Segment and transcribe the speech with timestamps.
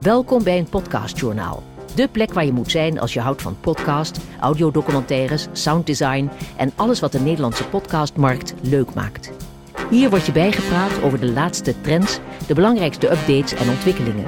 [0.00, 1.62] Welkom bij een podcastjournaal.
[1.94, 7.00] De plek waar je moet zijn als je houdt van podcast, audiodocumentaires, sounddesign en alles
[7.00, 9.30] wat de Nederlandse podcastmarkt leuk maakt.
[9.90, 14.26] Hier word je bijgepraat over de laatste trends, de belangrijkste updates en ontwikkelingen.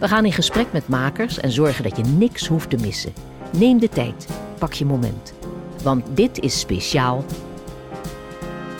[0.00, 3.12] We gaan in gesprek met makers en zorgen dat je niks hoeft te missen.
[3.58, 4.28] Neem de tijd,
[4.58, 5.34] pak je moment.
[5.82, 7.24] Want dit is speciaal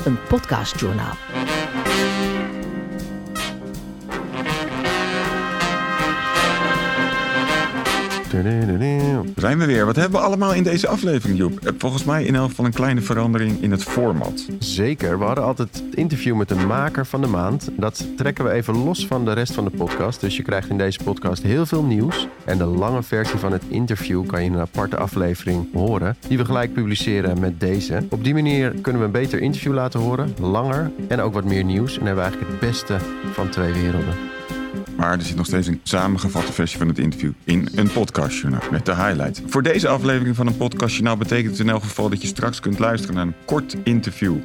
[0.04, 1.14] een podcastjournaal.
[9.36, 9.86] Zijn we weer.
[9.86, 11.58] Wat hebben we allemaal in deze aflevering, Joep?
[11.60, 14.46] Eh, Volgens mij in elk geval een kleine verandering in het format.
[14.58, 15.18] Zeker.
[15.18, 17.68] We hadden altijd het interview met de maker van de maand.
[17.76, 20.20] Dat trekken we even los van de rest van de podcast.
[20.20, 22.28] Dus je krijgt in deze podcast heel veel nieuws.
[22.44, 26.16] En de lange versie van het interview kan je in een aparte aflevering horen.
[26.28, 28.06] Die we gelijk publiceren met deze.
[28.10, 30.34] Op die manier kunnen we een beter interview laten horen.
[30.40, 31.98] Langer en ook wat meer nieuws.
[31.98, 32.96] En hebben we eigenlijk het beste
[33.32, 34.14] van twee werelden.
[34.96, 38.86] Maar er zit nog steeds een samengevatte versie van het interview in een podcastjournaal met
[38.86, 39.40] de highlights.
[39.46, 42.78] Voor deze aflevering van een podcastjournaal betekent het in elk geval dat je straks kunt
[42.78, 44.36] luisteren naar een kort interview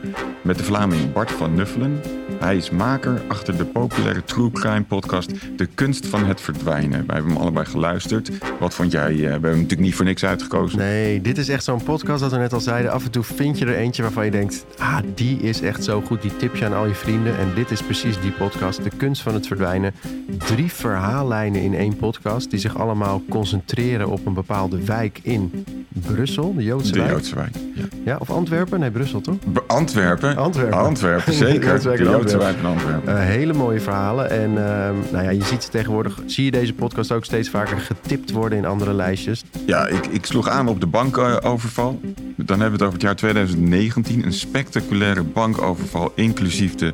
[0.42, 2.02] met de Vlaming Bart van Nuffelen.
[2.40, 7.06] Hij is maker achter de populaire true crime podcast De Kunst van het Verdwijnen.
[7.06, 8.32] Wij hebben hem allebei geluisterd.
[8.60, 9.12] Wat vond jij?
[9.12, 10.78] eh, We hebben hem natuurlijk niet voor niks uitgekozen.
[10.80, 12.92] Nee, dit is echt zo'n podcast dat we net al zeiden.
[12.92, 14.66] Af en toe vind je er eentje waarvan je denkt...
[14.78, 16.22] ah, die is echt zo goed.
[16.22, 17.38] Die tip je aan al je vrienden.
[17.38, 18.84] En dit is precies die podcast.
[18.84, 19.94] De kunst van het verdwijnen.
[20.38, 22.50] Drie verhaallijnen in één podcast...
[22.50, 26.54] die zich allemaal concentreren op een bepaalde wijk in Brussel.
[26.56, 27.12] De Joodse De wijk.
[27.12, 27.56] Joodse wijk.
[27.76, 27.84] Ja.
[28.06, 28.80] Ja, of Antwerpen?
[28.80, 29.36] Nee, Brussel toch?
[29.48, 30.29] Be- Antwerpen.
[30.38, 30.78] Antwerpen.
[30.78, 31.82] Antwerpen, zeker.
[31.82, 32.66] De in Joodse Antwerpen.
[32.66, 33.18] Antwerpen.
[33.18, 34.30] Eh, hele mooie verhalen.
[34.30, 36.20] En ehm, nou ja, je ziet ze tegenwoordig...
[36.26, 39.44] zie je deze podcast ook steeds vaker getipt worden in andere lijstjes.
[39.66, 42.00] Ja, ik, ik sloeg aan op de bankoverval.
[42.36, 44.26] Dan hebben we het over het jaar 2019.
[44.26, 46.94] Een spectaculaire bankoverval, inclusief de,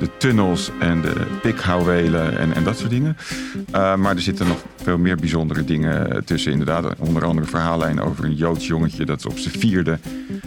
[0.00, 3.16] de tunnels en de pikhouwelen en, en dat soort dingen.
[3.74, 6.52] Uh, maar er zitten nog veel meer bijzondere dingen tussen.
[6.52, 9.98] Inderdaad, onder andere een verhaallijn over een Joods jongetje dat op zijn vierde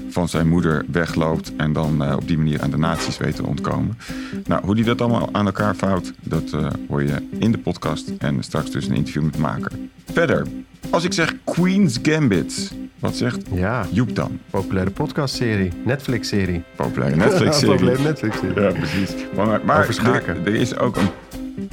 [0.09, 3.45] van zijn moeder wegloopt en dan uh, op die manier aan de nazi's weet te
[3.45, 3.97] ontkomen.
[4.45, 8.11] Nou, hoe die dat allemaal aan elkaar vouwt, dat uh, hoor je in de podcast
[8.17, 9.71] en straks dus een interview met maker.
[10.11, 10.47] Verder,
[10.89, 14.39] als ik zeg Queen's Gambit, wat zegt Ja, Joep dan?
[14.49, 15.71] populaire podcastserie.
[15.85, 16.63] Netflix-serie.
[16.75, 17.73] Populaire Netflix-serie.
[17.75, 18.61] populaire Netflix-serie.
[18.61, 19.15] Ja, precies.
[19.35, 20.35] Maar, maar Over schaken.
[20.35, 21.09] Er, er is ook een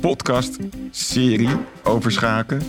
[0.00, 1.48] podcast-serie
[1.82, 2.60] over schaken.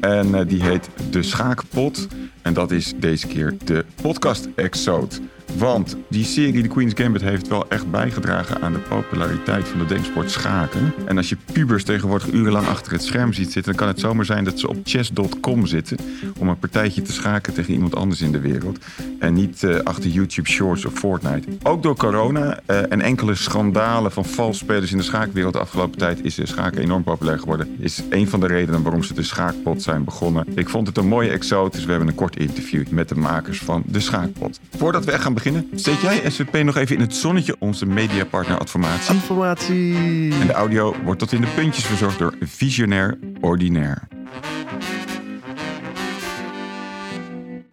[0.00, 2.06] En uh, die heet De Schaakpot.
[2.42, 5.14] En dat is deze keer de podcast-exode.
[5.56, 9.86] Want die serie, The Queen's Gambit, heeft wel echt bijgedragen aan de populariteit van de
[9.86, 10.92] denksport schaken.
[11.06, 14.24] En als je pubers tegenwoordig urenlang achter het scherm ziet zitten, dan kan het zomaar
[14.24, 15.98] zijn dat ze op chess.com zitten
[16.38, 18.78] om een partijtje te schaken tegen iemand anders in de wereld.
[19.18, 21.48] En niet uh, achter YouTube Shorts of Fortnite.
[21.62, 26.24] Ook door corona uh, en enkele schandalen van valsspelers in de schaakwereld de afgelopen tijd
[26.24, 27.76] is de schaken enorm populair geworden.
[27.78, 30.46] Is een van de redenen waarom ze de schaakpot zijn begonnen.
[30.54, 33.58] Ik vond het een mooie exoot, dus we hebben een kort interview met de makers
[33.58, 34.60] van de schaakpot.
[34.76, 38.58] Voordat we echt gaan beginnen, steek jij SVP nog even in het zonnetje, onze mediapartner
[38.58, 39.14] Adformatie.
[39.14, 40.32] Informatie.
[40.40, 44.08] En de audio wordt tot in de puntjes verzorgd door Visionair Ordinair.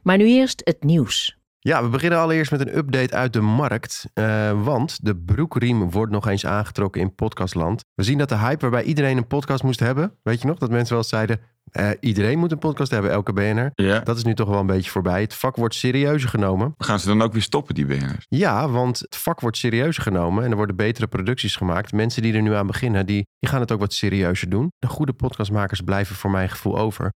[0.05, 1.38] Maar nu eerst het nieuws.
[1.59, 4.05] Ja, we beginnen allereerst met een update uit de markt.
[4.13, 7.83] Uh, want de broekriem wordt nog eens aangetrokken in podcastland.
[7.93, 10.13] We zien dat de hype waarbij iedereen een podcast moest hebben.
[10.23, 11.39] Weet je nog, dat mensen wel eens zeiden...
[11.71, 13.71] Uh, iedereen moet een podcast hebben, elke BNR.
[13.75, 13.99] Ja.
[13.99, 15.21] Dat is nu toch wel een beetje voorbij.
[15.21, 16.73] Het vak wordt serieuzer genomen.
[16.77, 18.25] Gaan ze dan ook weer stoppen, die BNR's?
[18.27, 21.91] Ja, want het vak wordt serieuzer genomen en er worden betere producties gemaakt.
[21.91, 24.72] Mensen die er nu aan beginnen, die, die gaan het ook wat serieuzer doen.
[24.79, 27.11] De goede podcastmakers blijven voor mijn gevoel over.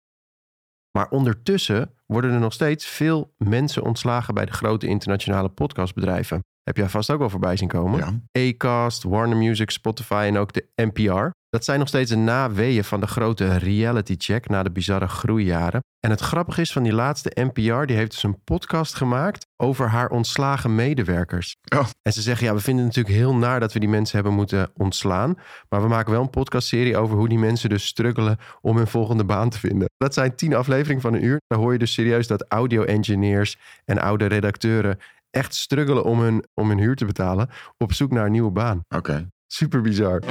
[0.93, 6.41] Maar ondertussen worden er nog steeds veel mensen ontslagen bij de grote internationale podcastbedrijven.
[6.69, 8.23] Heb jij vast ook wel voorbij zien komen?
[8.33, 8.49] Ja.
[8.49, 11.31] Acast, Warner Music, Spotify en ook de NPR.
[11.51, 15.81] Dat zijn nog steeds de naweeën van de grote reality check na de bizarre groeijaren.
[16.01, 19.89] En het grappige is van die laatste NPR, die heeft dus een podcast gemaakt over
[19.89, 21.57] haar ontslagen medewerkers.
[21.77, 21.87] Oh.
[22.03, 24.35] En ze zeggen, ja, we vinden het natuurlijk heel naar dat we die mensen hebben
[24.35, 25.39] moeten ontslaan.
[25.69, 29.25] Maar we maken wel een podcastserie over hoe die mensen dus struggelen om hun volgende
[29.25, 29.89] baan te vinden.
[29.97, 31.41] Dat zijn tien afleveringen van een uur.
[31.47, 34.99] Daar hoor je dus serieus dat audio-engineers en oude redacteuren
[35.31, 38.81] echt struggelen om hun, om hun huur te betalen op zoek naar een nieuwe baan.
[38.89, 38.97] Oké.
[38.97, 39.27] Okay.
[39.47, 40.23] Super bizar.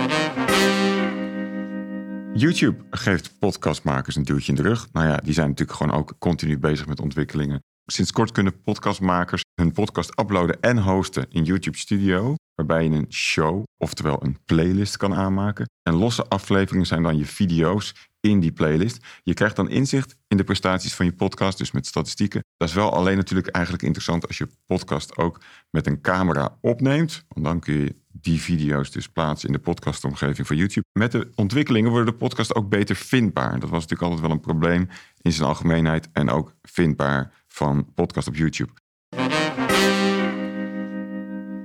[2.34, 4.88] YouTube geeft podcastmakers een duwtje in de rug.
[4.92, 7.64] Nou ja, die zijn natuurlijk gewoon ook continu bezig met ontwikkelingen.
[7.86, 12.36] Sinds kort kunnen podcastmakers hun podcast uploaden en hosten in YouTube Studio.
[12.56, 15.70] Waarbij je een show, oftewel een playlist kan aanmaken.
[15.84, 17.94] En losse afleveringen zijn dan je video's
[18.30, 19.06] in die playlist.
[19.24, 22.44] Je krijgt dan inzicht in de prestaties van je podcast, dus met statistieken.
[22.58, 27.26] Dat is wel alleen natuurlijk eigenlijk interessant als je podcast ook met een camera opneemt.
[27.28, 30.86] Want dan kun je die video's dus plaatsen in de podcastomgeving van YouTube.
[30.92, 33.60] Met de ontwikkelingen worden de podcast ook beter vindbaar.
[33.60, 34.90] Dat was natuurlijk altijd wel een probleem
[35.22, 38.72] in zijn algemeenheid en ook vindbaar van podcast op YouTube.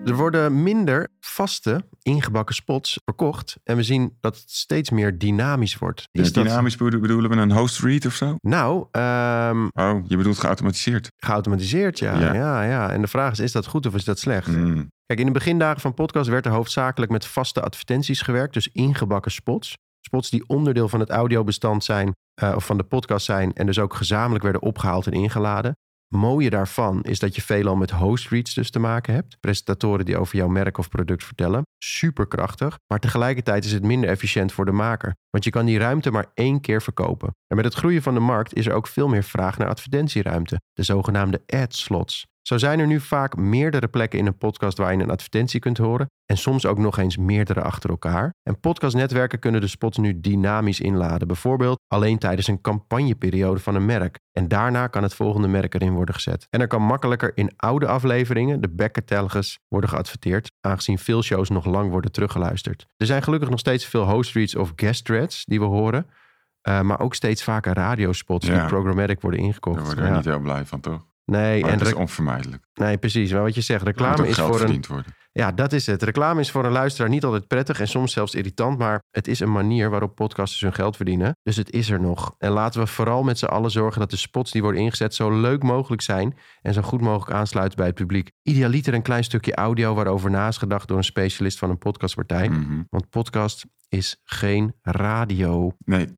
[0.04, 3.56] Er worden minder vaste ingebakken spots verkocht.
[3.64, 6.08] En we zien dat het steeds meer dynamisch wordt.
[6.12, 8.36] Is dynamisch bedo- bedoelen we een host read of zo?
[8.40, 11.08] Nou, ehm, Oh, je bedoelt geautomatiseerd.
[11.16, 12.34] geautomatiseerd, ja, Ja.
[12.34, 12.62] ja.
[12.62, 14.46] Ja, En de vraag is, is dat goed of is dat slecht?
[14.46, 14.88] Mm.
[15.06, 18.54] Kijk, in de begindagen van podcast werd er hoofdzakelijk met vaste advertenties gewerkt.
[18.54, 19.74] Dus ingebakken spots.
[20.00, 23.52] Spots die onderdeel van het audiobestand zijn, eh, of van de podcast zijn.
[23.52, 25.72] En dus ook gezamenlijk werden opgehaald en ingeladen.
[26.12, 29.36] Mooie daarvan is dat je veelal met host reads dus te maken hebt.
[29.40, 31.62] Presentatoren die over jouw merk of product vertellen.
[31.78, 32.78] Superkrachtig.
[32.86, 35.14] Maar tegelijkertijd is het minder efficiënt voor de maker.
[35.30, 37.34] Want je kan die ruimte maar één keer verkopen.
[37.46, 40.60] En met het groeien van de markt is er ook veel meer vraag naar advertentieruimte.
[40.72, 42.26] De zogenaamde ad slots.
[42.42, 45.78] Zo zijn er nu vaak meerdere plekken in een podcast waar je een advertentie kunt
[45.78, 46.06] horen.
[46.26, 48.34] En soms ook nog eens meerdere achter elkaar.
[48.42, 51.26] En podcastnetwerken kunnen de spots nu dynamisch inladen.
[51.26, 54.18] Bijvoorbeeld alleen tijdens een campagneperiode van een merk.
[54.32, 56.46] En daarna kan het volgende merk erin worden gezet.
[56.50, 60.50] En er kan makkelijker in oude afleveringen, de back-catalogus, worden geadverteerd.
[60.60, 62.86] Aangezien veel shows nog lang worden teruggeluisterd.
[62.96, 66.06] Er zijn gelukkig nog steeds veel host reads of guest threads die we horen.
[66.60, 68.58] Eh, maar ook steeds vaker radiospots Ja.
[68.58, 69.76] die programmatic worden ingekocht.
[69.76, 70.16] Daar worden we Ja.
[70.16, 71.06] niet heel blij van, toch?
[71.32, 72.64] Nee, Maar en het is onvermijdelijk.
[72.74, 73.32] nee, precies.
[73.32, 74.84] Maar wat je zegt, reclame is voor een.
[74.88, 75.14] worden.
[75.32, 76.02] Ja, dat is het.
[76.02, 79.40] Reclame is voor een luisteraar niet altijd prettig en soms zelfs irritant, maar het is
[79.40, 81.36] een manier waarop podcasters hun geld verdienen.
[81.42, 82.34] Dus het is er nog.
[82.38, 85.40] En laten we vooral met z'n allen zorgen dat de spots die worden ingezet zo
[85.40, 88.30] leuk mogelijk zijn en zo goed mogelijk aansluiten bij het publiek.
[88.42, 92.48] Idealiter een klein stukje audio waarover na is gedacht door een specialist van een podcastpartij.
[92.48, 92.82] Mhm.
[92.88, 95.72] Want podcast is geen radio.
[95.84, 96.08] Nee.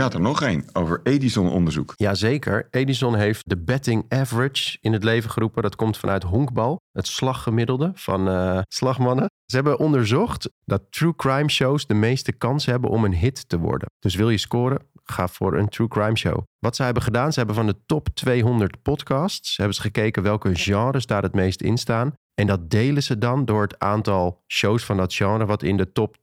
[0.00, 1.92] Had er nog één over Edison-onderzoek.
[1.96, 2.68] Jazeker.
[2.70, 5.62] Edison heeft de betting average in het leven geroepen.
[5.62, 9.30] Dat komt vanuit honkbal, het slaggemiddelde van eh, slagmannen.
[9.44, 13.58] Ze hebben onderzocht dat true crime shows de meeste kans hebben om een hit te
[13.58, 13.88] worden.
[13.98, 16.42] Dus wil je scoren, ga voor een true crime show.
[16.58, 19.56] Wat ze hebben gedaan, ze hebben van de top 200 podcasts...
[19.56, 22.12] hebben ze gekeken welke genres daar het meest in staan.
[22.34, 25.46] En dat delen ze dan door het aantal shows van dat genre...
[25.46, 26.16] wat in de top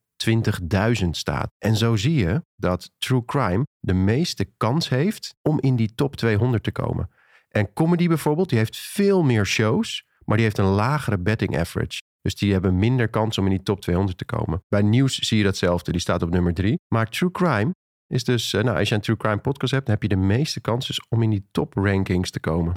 [1.03, 1.51] 20.000 staat.
[1.57, 6.15] En zo zie je dat true crime de meeste kans heeft om in die top
[6.15, 7.09] 200 te komen.
[7.49, 12.01] En comedy bijvoorbeeld, die heeft veel meer shows, maar die heeft een lagere betting average.
[12.21, 14.63] Dus die hebben minder kans om in die top 200 te komen.
[14.67, 16.79] Bij nieuws zie je datzelfde, die staat op nummer 3.
[16.87, 17.71] Maar true crime
[18.07, 20.21] is dus, eh, nou, als je een true crime podcast hebt, dan heb je de
[20.21, 22.73] meeste kans dus om in die top rankings te komen.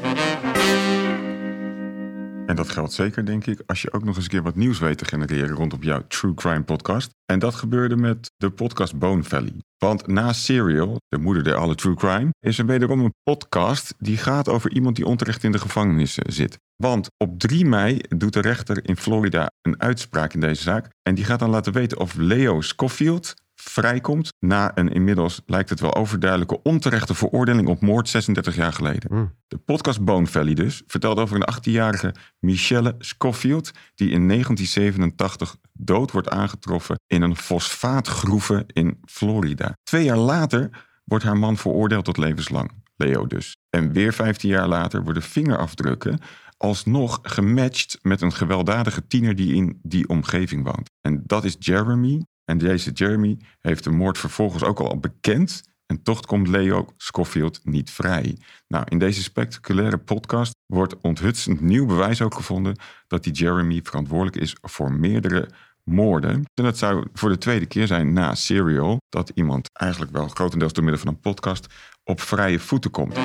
[2.56, 4.78] En dat geldt zeker, denk ik, als je ook nog eens een keer wat nieuws
[4.78, 7.10] weet te genereren rondom jouw True Crime podcast.
[7.24, 9.52] En dat gebeurde met de podcast Bone Valley.
[9.78, 14.16] Want na Serial, de moeder der alle True Crime, is er wederom een podcast die
[14.16, 16.58] gaat over iemand die onterecht in de gevangenis eh, zit.
[16.76, 20.90] Want op 3 mei doet de rechter in Florida een uitspraak in deze zaak.
[21.02, 23.34] En die gaat dan laten weten of Leo Scofield
[23.68, 29.14] vrijkomt na een inmiddels, lijkt het wel overduidelijke, onterechte veroordeling op moord 36 jaar geleden.
[29.14, 29.34] Mm.
[29.48, 36.10] De podcast Bone Valley dus vertelt over een 18-jarige Michelle Scofield die in 1987 dood
[36.10, 39.76] wordt aangetroffen in een fosfaatgroeve in Florida.
[39.82, 43.56] Twee jaar later wordt haar man veroordeeld tot levenslang, Leo dus.
[43.70, 46.18] En weer 15 jaar later worden vingerafdrukken
[46.56, 50.90] alsnog gematcht met een gewelddadige tiener die in die omgeving woont.
[51.00, 52.22] En dat is Jeremy.
[52.46, 55.62] En deze Jeremy heeft de moord vervolgens ook al bekend.
[55.86, 58.38] En toch komt Leo Scofield niet vrij.
[58.68, 62.76] Nou, in deze spectaculaire podcast wordt onthutsend nieuw bewijs ook gevonden
[63.06, 65.48] dat die Jeremy verantwoordelijk is voor meerdere
[65.84, 66.30] moorden.
[66.30, 70.72] En dat zou voor de tweede keer zijn na Serial dat iemand eigenlijk wel grotendeels
[70.72, 71.66] door middel van een podcast
[72.04, 73.16] op vrije voeten komt.
[73.16, 73.22] Eh,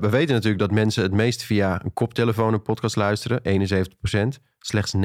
[0.00, 4.40] we weten natuurlijk dat mensen het meest via een koptelefoon een podcast luisteren, 71%.
[4.60, 4.98] Slechts 29%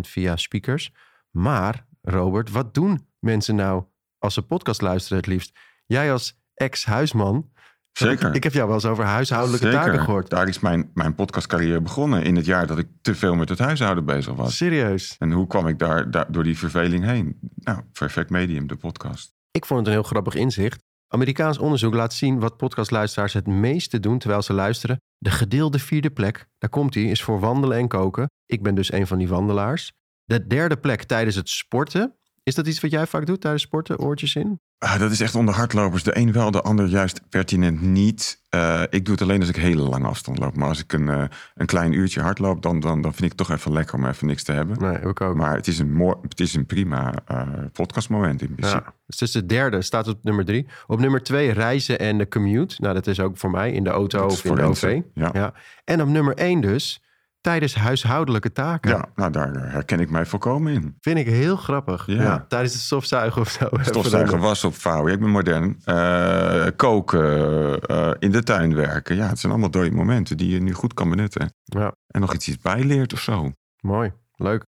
[0.00, 0.92] via speakers.
[1.30, 3.84] Maar, Robert, wat doen mensen nou
[4.18, 5.58] als ze podcast luisteren het liefst?
[5.86, 7.52] Jij als ex-huisman.
[7.92, 8.34] Zeker.
[8.34, 9.80] Ik heb jou wel eens over huishoudelijke Zeker.
[9.84, 10.30] taken gehoord.
[10.30, 13.58] Daar is mijn, mijn podcastcarrière begonnen in het jaar dat ik te veel met het
[13.58, 14.56] huishouden bezig was.
[14.56, 15.16] Serieus.
[15.18, 17.38] En hoe kwam ik daar, daar door die verveling heen?
[17.54, 19.32] Nou, perfect medium, de podcast.
[19.50, 20.82] Ik vond het een heel grappig inzicht.
[21.08, 25.00] Amerikaans onderzoek laat zien wat podcastluisteraars het meeste doen terwijl ze luisteren.
[25.24, 28.30] De gedeelde vierde plek, daar komt hij, is voor wandelen en koken.
[28.46, 29.92] Ik ben dus een van die wandelaars.
[30.24, 32.16] De derde plek tijdens het sporten.
[32.42, 34.60] Is dat iets wat jij vaak doet tijdens sporten, oortjes in?
[34.84, 36.02] Ah, dat is echt onder hardlopers.
[36.02, 38.42] De een wel, de ander juist pertinent niet.
[38.54, 40.56] Uh, ik doe het alleen als ik hele lange afstand loop.
[40.56, 41.24] Maar als ik een, uh,
[41.54, 44.26] een klein uurtje hardloop, dan, dan, dan vind ik het toch even lekker om even
[44.26, 44.78] niks te hebben.
[44.80, 45.34] Nee, ik ook.
[45.34, 48.82] Maar het is een, mooi, het is een prima uh, podcastmoment in principe.
[48.84, 50.66] Ja, dus het is de derde, staat op nummer drie.
[50.86, 52.76] Op nummer twee reizen en de commute.
[52.78, 55.00] Nou, dat is ook voor mij in de auto of in de OV.
[55.14, 55.30] Ja.
[55.32, 55.52] ja.
[55.84, 57.02] En op nummer één dus
[57.44, 58.90] tijdens huishoudelijke taken.
[58.90, 60.96] Ja, nou daar herken ik mij volkomen in.
[61.00, 62.06] Vind ik heel grappig.
[62.06, 62.22] Ja.
[62.22, 63.68] Ja, tijdens het stofzuigen of zo.
[63.80, 65.12] Stofzuigen, was opvouwen.
[65.12, 65.80] Ik ben modern.
[65.84, 69.16] Uh, koken, uh, in de tuin werken.
[69.16, 71.54] Ja, het zijn allemaal dode momenten die je nu goed kan benutten.
[71.64, 71.94] Ja.
[72.06, 73.52] En nog iets, iets bijleert of zo.
[73.80, 74.62] Mooi, leuk.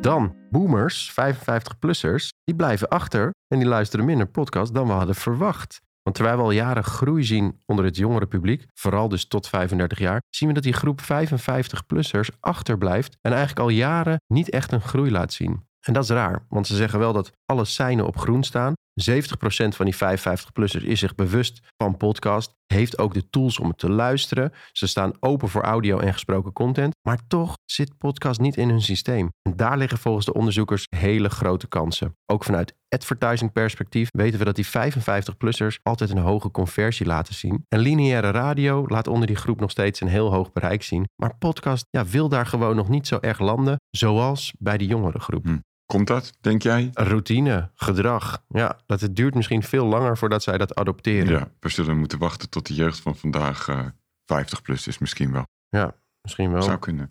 [0.00, 5.80] Dan, boomers, 55-plussers, die blijven achter en die luisteren minder podcast dan we hadden verwacht.
[6.08, 9.98] Want terwijl we al jaren groei zien onder het jongere publiek, vooral dus tot 35
[9.98, 14.80] jaar, zien we dat die groep 55-plussers achterblijft en eigenlijk al jaren niet echt een
[14.80, 15.66] groei laat zien.
[15.80, 18.72] En dat is raar, want ze zeggen wel dat alle seinen op groen staan.
[19.10, 23.78] 70% van die 55-plussers is zich bewust van podcast, heeft ook de tools om het
[23.78, 24.52] te luisteren.
[24.72, 28.82] Ze staan open voor audio en gesproken content, maar toch zit podcast niet in hun
[28.82, 29.28] systeem.
[29.42, 32.16] En daar liggen volgens de onderzoekers hele grote kansen.
[32.26, 37.64] Ook vanuit advertising perspectief weten we dat die 55-plussers altijd een hoge conversie laten zien.
[37.68, 41.08] En lineaire radio laat onder die groep nog steeds een heel hoog bereik zien.
[41.16, 45.20] Maar podcast ja, wil daar gewoon nog niet zo erg landen, zoals bij de jongere
[45.20, 45.44] groep.
[45.44, 45.58] Hm.
[45.92, 46.90] Komt dat, denk jij?
[46.92, 48.44] Routine, gedrag.
[48.48, 51.32] Ja, dat het duurt misschien veel langer voordat zij dat adopteren.
[51.32, 53.86] Ja, we zullen moeten wachten tot de jeugd van vandaag uh,
[54.26, 55.42] 50 plus is misschien wel.
[55.68, 56.62] Ja, misschien wel.
[56.62, 57.10] Zou kunnen.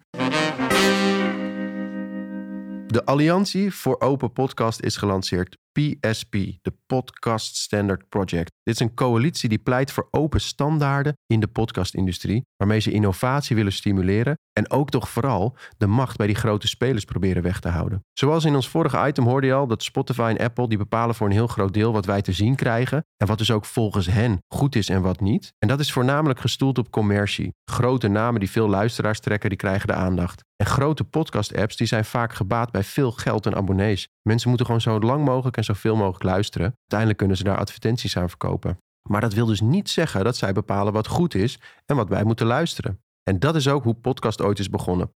[2.88, 5.58] De Alliantie voor Open Podcast is gelanceerd.
[5.78, 6.32] PSP,
[6.62, 8.52] de Podcast Standard Project.
[8.64, 13.56] Dit is een coalitie die pleit voor open standaarden in de podcastindustrie, waarmee ze innovatie
[13.56, 17.68] willen stimuleren en ook toch vooral de macht bij die grote spelers proberen weg te
[17.68, 18.06] houden.
[18.14, 21.28] Zoals in ons vorige item hoorde je al dat Spotify en Apple die bepalen voor
[21.28, 24.38] een heel groot deel wat wij te zien krijgen en wat dus ook volgens hen
[24.54, 25.54] goed is en wat niet.
[25.60, 27.54] En dat is voornamelijk gestoeld op commercie.
[27.72, 30.46] Grote namen die veel luisteraars trekken, die krijgen de aandacht.
[30.56, 34.08] En grote podcast-apps die zijn vaak gebaat bij veel geld en abonnees.
[34.28, 36.74] Mensen moeten gewoon zo lang mogelijk en zoveel mogelijk luisteren.
[36.80, 38.78] Uiteindelijk kunnen ze daar advertenties aan verkopen.
[39.10, 42.24] Maar dat wil dus niet zeggen dat zij bepalen wat goed is en wat wij
[42.24, 43.02] moeten luisteren.
[43.24, 45.14] En dat is ook hoe podcast ooit is begonnen.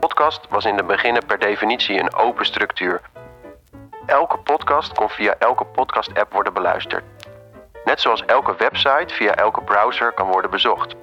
[0.00, 3.00] Podcast was in de beginnen per definitie een open structuur.
[4.06, 7.04] Elke podcast kon via elke podcast-app worden beluisterd.
[7.84, 10.94] Net zoals elke website via elke browser kan worden bezocht.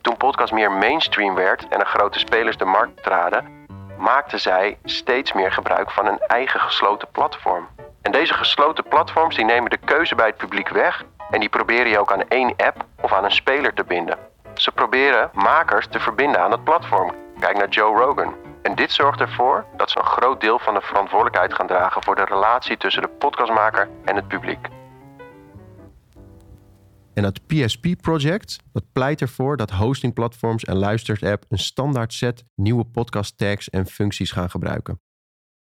[0.00, 3.59] Toen podcast meer mainstream werd en er grote spelers de markt traden,
[4.00, 7.68] maakten zij steeds meer gebruik van een eigen gesloten platform.
[8.02, 11.88] En deze gesloten platforms die nemen de keuze bij het publiek weg en die proberen
[11.88, 14.18] je ook aan één app of aan een speler te binden.
[14.54, 17.14] Ze proberen makers te verbinden aan het platform.
[17.40, 18.34] Kijk naar Joe Rogan.
[18.62, 22.16] En dit zorgt ervoor dat ze een groot deel van de verantwoordelijkheid gaan dragen voor
[22.16, 24.68] de relatie tussen de podcastmaker en het publiek.
[27.14, 33.38] En het PSP-project dat pleit ervoor dat hostingplatforms en luisterapp een standaard set nieuwe podcast
[33.38, 35.00] tags en functies gaan gebruiken.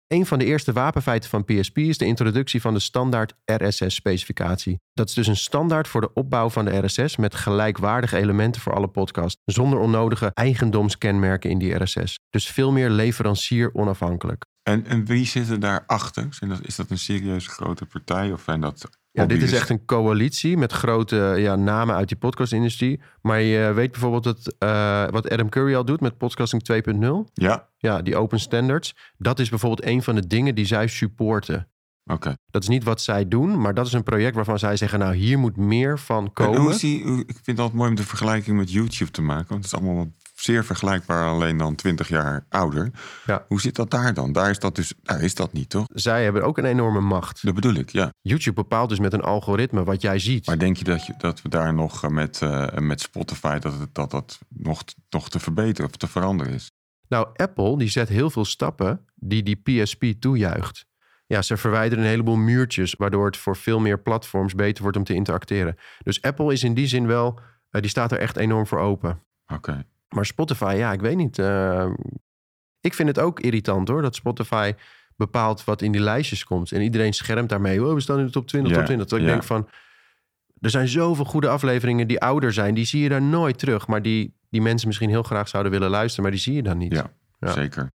[0.07, 4.79] Een van de eerste wapenfeiten van PSP is de introductie van de standaard RSS-specificatie.
[4.93, 8.73] Dat is dus een standaard voor de opbouw van de RSS met gelijkwaardige elementen voor
[8.73, 12.19] alle podcasts, zonder onnodige eigendomskenmerken in die RSS.
[12.29, 14.45] Dus veel meer leverancier onafhankelijk.
[14.63, 16.27] En, en wie zit er daarachter?
[16.61, 20.57] Is dat een serieuze grote partij of zijn dat ja, dit is echt een coalitie
[20.57, 23.01] met grote ja, namen uit die podcastindustrie.
[23.21, 27.31] Maar je weet bijvoorbeeld dat, uh, wat Adam Curry al doet met podcasting 2.0.
[27.33, 27.69] Ja.
[27.77, 28.95] Ja, die open standards.
[29.17, 31.67] Dat is bijvoorbeeld een van de dingen die zij supporten.
[32.05, 32.35] Oké.
[32.51, 34.99] Dat is niet wat zij doen, maar dat is een project waarvan zij zeggen...
[34.99, 36.61] nou, hier moet meer van komen.
[36.61, 39.47] hoe is die, ik vind het altijd mooi om de vergelijking met YouTube te maken.
[39.47, 40.07] Want het is allemaal
[40.43, 42.91] zeer vergelijkbaar, alleen dan 20 jaar ouder.
[43.25, 43.45] Ja.
[43.47, 44.31] Hoe zit dat daar dan?
[44.31, 45.85] Daar is dat dus, daar is dat niet, toch?
[45.93, 47.45] Zij hebben ook een enorme macht.
[47.45, 48.13] Dat bedoel ik, ja.
[48.21, 50.45] YouTube bepaalt dus met een algoritme wat jij ziet.
[50.45, 53.59] Maar denk je dat, je, dat we daar nog met, uh, met Spotify...
[53.59, 56.71] dat het, dat, dat nog, nog te verbeteren of te veranderen is?
[57.07, 60.85] Nou, Apple die zet heel veel stappen die die PSP toejuicht.
[61.25, 65.03] Ja, ze verwijderen een heleboel muurtjes, waardoor het voor veel meer platforms beter wordt om
[65.03, 65.75] te interacteren.
[66.03, 67.39] Dus Apple is in die zin wel,
[67.71, 69.21] uh, die staat er echt enorm voor open.
[69.47, 69.85] Oké.
[70.13, 71.37] Maar Spotify, ja, ik weet niet.
[71.37, 71.93] Uh,
[72.81, 74.73] ik vind het ook irritant hoor, dat Spotify
[75.15, 76.71] bepaalt wat in die lijstjes komt.
[76.71, 77.83] En iedereen schermt daarmee.
[77.85, 79.07] Oh, we staan in de top 20, Ja, top 20.
[79.07, 79.39] Terwijl ik ja.
[79.41, 79.69] denk van,
[80.59, 82.73] er zijn zoveel goede afleveringen die ouder zijn.
[82.73, 83.87] Die zie je daar nooit terug.
[83.87, 86.77] Maar die, die mensen misschien heel graag zouden willen luisteren, maar die zie je dan
[86.77, 86.93] niet.
[86.93, 87.51] Ja, Ja.
[87.51, 87.91] zeker.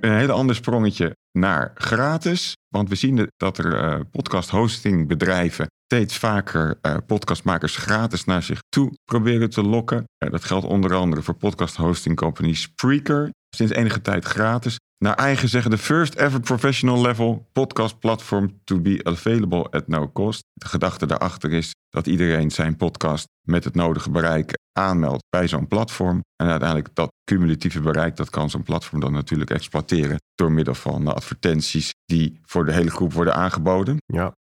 [0.00, 2.56] Een hele ander sprongetje naar gratis.
[2.68, 8.42] Want we zien dat er eh, podcast hosting bedrijven steeds vaker eh, podcastmakers gratis naar
[8.42, 10.04] zich toe proberen te lokken.
[10.18, 13.30] Eh, dat geldt onder andere voor podcast hosting company Spreaker.
[13.56, 14.76] Sinds enige tijd gratis.
[15.04, 20.10] Naar eigen zeggen de first ever professional level podcast platform to be available at no
[20.12, 20.42] cost.
[20.52, 25.66] De gedachte daarachter is dat iedereen zijn podcast met het nodige bereik aanmeldt bij zo'n
[25.66, 26.20] platform.
[26.36, 31.14] En uiteindelijk dat cumulatieve bereik, dat kan zo'n platform dan natuurlijk exploiteren door middel van
[31.14, 33.96] advertenties die voor de hele groep worden aangeboden.
[34.06, 34.32] Ja.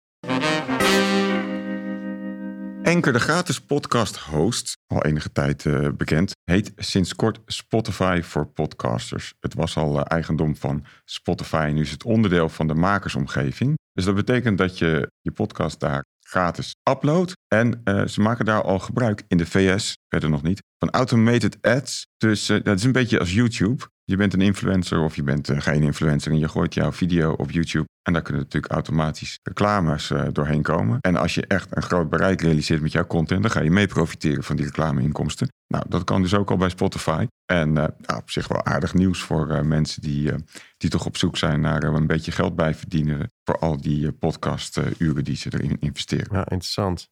[2.87, 8.47] Enker, de gratis podcast host, al enige tijd uh, bekend, heet sinds kort Spotify voor
[8.47, 9.35] podcasters.
[9.41, 13.75] Het was al uh, eigendom van Spotify en nu is het onderdeel van de makersomgeving.
[13.93, 17.33] Dus dat betekent dat je je podcast daar gratis uploadt.
[17.49, 21.59] En uh, ze maken daar al gebruik in de VS, verder nog niet, van automated
[21.63, 22.07] ads.
[22.17, 23.85] Dus dat is een beetje als YouTube.
[24.05, 27.33] Je bent een influencer of je bent uh, geen influencer en je gooit jouw video
[27.33, 27.87] op YouTube.
[28.03, 30.99] En daar kunnen natuurlijk automatisch reclames uh, doorheen komen.
[31.01, 33.87] En als je echt een groot bereik realiseert met jouw content, dan ga je mee
[33.87, 35.49] profiteren van die reclameinkomsten.
[35.67, 37.27] Nou, dat kan dus ook al bij Spotify.
[37.53, 40.33] En nou, op zich wel aardig nieuws voor mensen die,
[40.77, 43.33] die toch op zoek zijn naar een beetje geld bij verdienen.
[43.45, 46.29] Voor al die podcasturen die ze erin investeren.
[46.31, 47.09] Ja, interessant.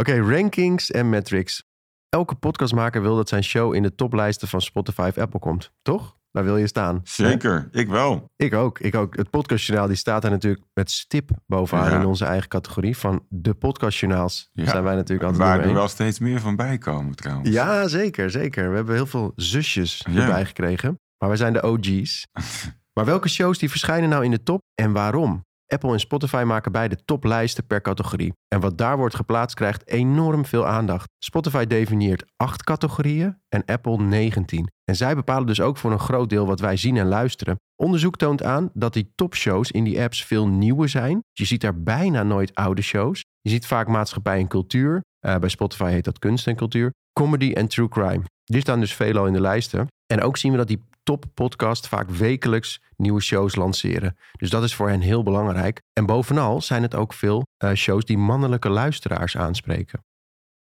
[0.00, 1.62] Oké, okay, rankings en metrics
[2.08, 6.16] elke podcastmaker wil dat zijn show in de toplijsten van Spotify of Apple komt, toch?
[6.30, 7.00] Daar wil je staan.
[7.04, 8.30] Zeker, ik wel.
[8.36, 8.78] Ik ook.
[8.78, 9.16] Ik ook.
[9.16, 12.00] Het podcastjournaal die staat daar natuurlijk met stip bovenaan ja.
[12.00, 14.50] in onze eigen categorie van de podcastjournaals.
[14.52, 14.68] Ja.
[14.68, 17.48] Zijn wij natuurlijk altijd Waar er wel steeds meer van bijkomen trouwens.
[17.48, 18.70] Ja, zeker, zeker.
[18.70, 20.20] We hebben heel veel zusjes ja.
[20.20, 21.00] erbij gekregen.
[21.18, 22.26] Maar wij zijn de OG's.
[22.94, 25.44] maar welke shows die verschijnen nou in de top en waarom?
[25.72, 28.32] Apple en Spotify maken beide toplijsten per categorie.
[28.48, 31.08] En wat daar wordt geplaatst krijgt enorm veel aandacht.
[31.18, 34.70] Spotify definieert 8 categorieën en Apple 19.
[34.84, 37.56] En zij bepalen dus ook voor een groot deel wat wij zien en luisteren.
[37.76, 41.22] Onderzoek toont aan dat die topshows in die apps veel nieuwer zijn.
[41.32, 43.24] Je ziet daar bijna nooit oude shows.
[43.40, 45.00] Je ziet vaak maatschappij en cultuur.
[45.26, 46.92] Uh, bij Spotify heet dat kunst en cultuur.
[47.12, 48.22] Comedy en true crime.
[48.44, 49.86] Die staan dus veelal in de lijsten.
[50.06, 54.16] En ook zien we dat die top podcast vaak wekelijks nieuwe shows lanceren.
[54.32, 55.82] Dus dat is voor hen heel belangrijk.
[55.92, 60.04] En bovenal zijn het ook veel uh, shows die mannelijke luisteraars aanspreken.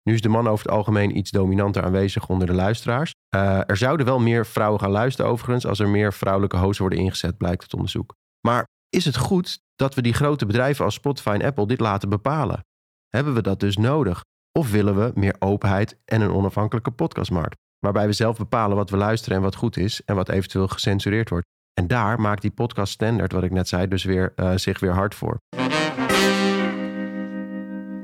[0.03, 3.13] Nu is de man over het algemeen iets dominanter aanwezig onder de luisteraars.
[3.35, 6.99] Uh, er zouden wel meer vrouwen gaan luisteren overigens als er meer vrouwelijke hosts worden
[6.99, 8.15] ingezet, blijkt het onderzoek.
[8.47, 12.09] Maar is het goed dat we die grote bedrijven als Spotify en Apple dit laten
[12.09, 12.65] bepalen?
[13.09, 14.23] Hebben we dat dus nodig?
[14.51, 17.64] Of willen we meer openheid en een onafhankelijke podcastmarkt?
[17.85, 21.29] Waarbij we zelf bepalen wat we luisteren en wat goed is en wat eventueel gecensureerd
[21.29, 21.47] wordt.
[21.73, 24.93] En daar maakt die podcast standaard, wat ik net zei, dus weer, uh, zich weer
[24.93, 25.37] hard voor.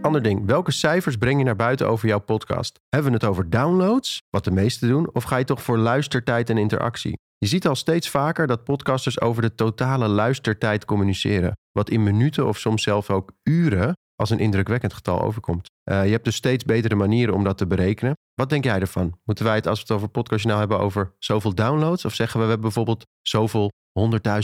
[0.01, 2.79] Ander ding, welke cijfers breng je naar buiten over jouw podcast?
[2.89, 6.49] Hebben we het over downloads, wat de meesten doen, of ga je toch voor luistertijd
[6.49, 7.19] en interactie?
[7.37, 12.47] Je ziet al steeds vaker dat podcasters over de totale luistertijd communiceren, wat in minuten
[12.47, 15.69] of soms zelfs ook uren als een indrukwekkend getal overkomt.
[15.91, 18.17] Uh, je hebt dus steeds betere manieren om dat te berekenen.
[18.33, 19.19] Wat denk jij ervan?
[19.23, 22.05] Moeten wij het, als we het over podcastjournaal hebben, over zoveel downloads?
[22.05, 23.71] Of zeggen we, we hebben bijvoorbeeld zoveel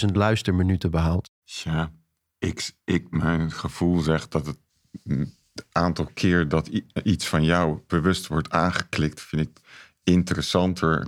[0.08, 1.30] 100.000 luisterminuten behaald?
[1.44, 1.92] Ja,
[2.38, 4.58] ik, ik, mijn gevoel zegt dat het,
[5.04, 6.70] het aantal keer dat
[7.04, 9.60] iets van jou bewust wordt aangeklikt, vind ik
[10.04, 11.08] interessanter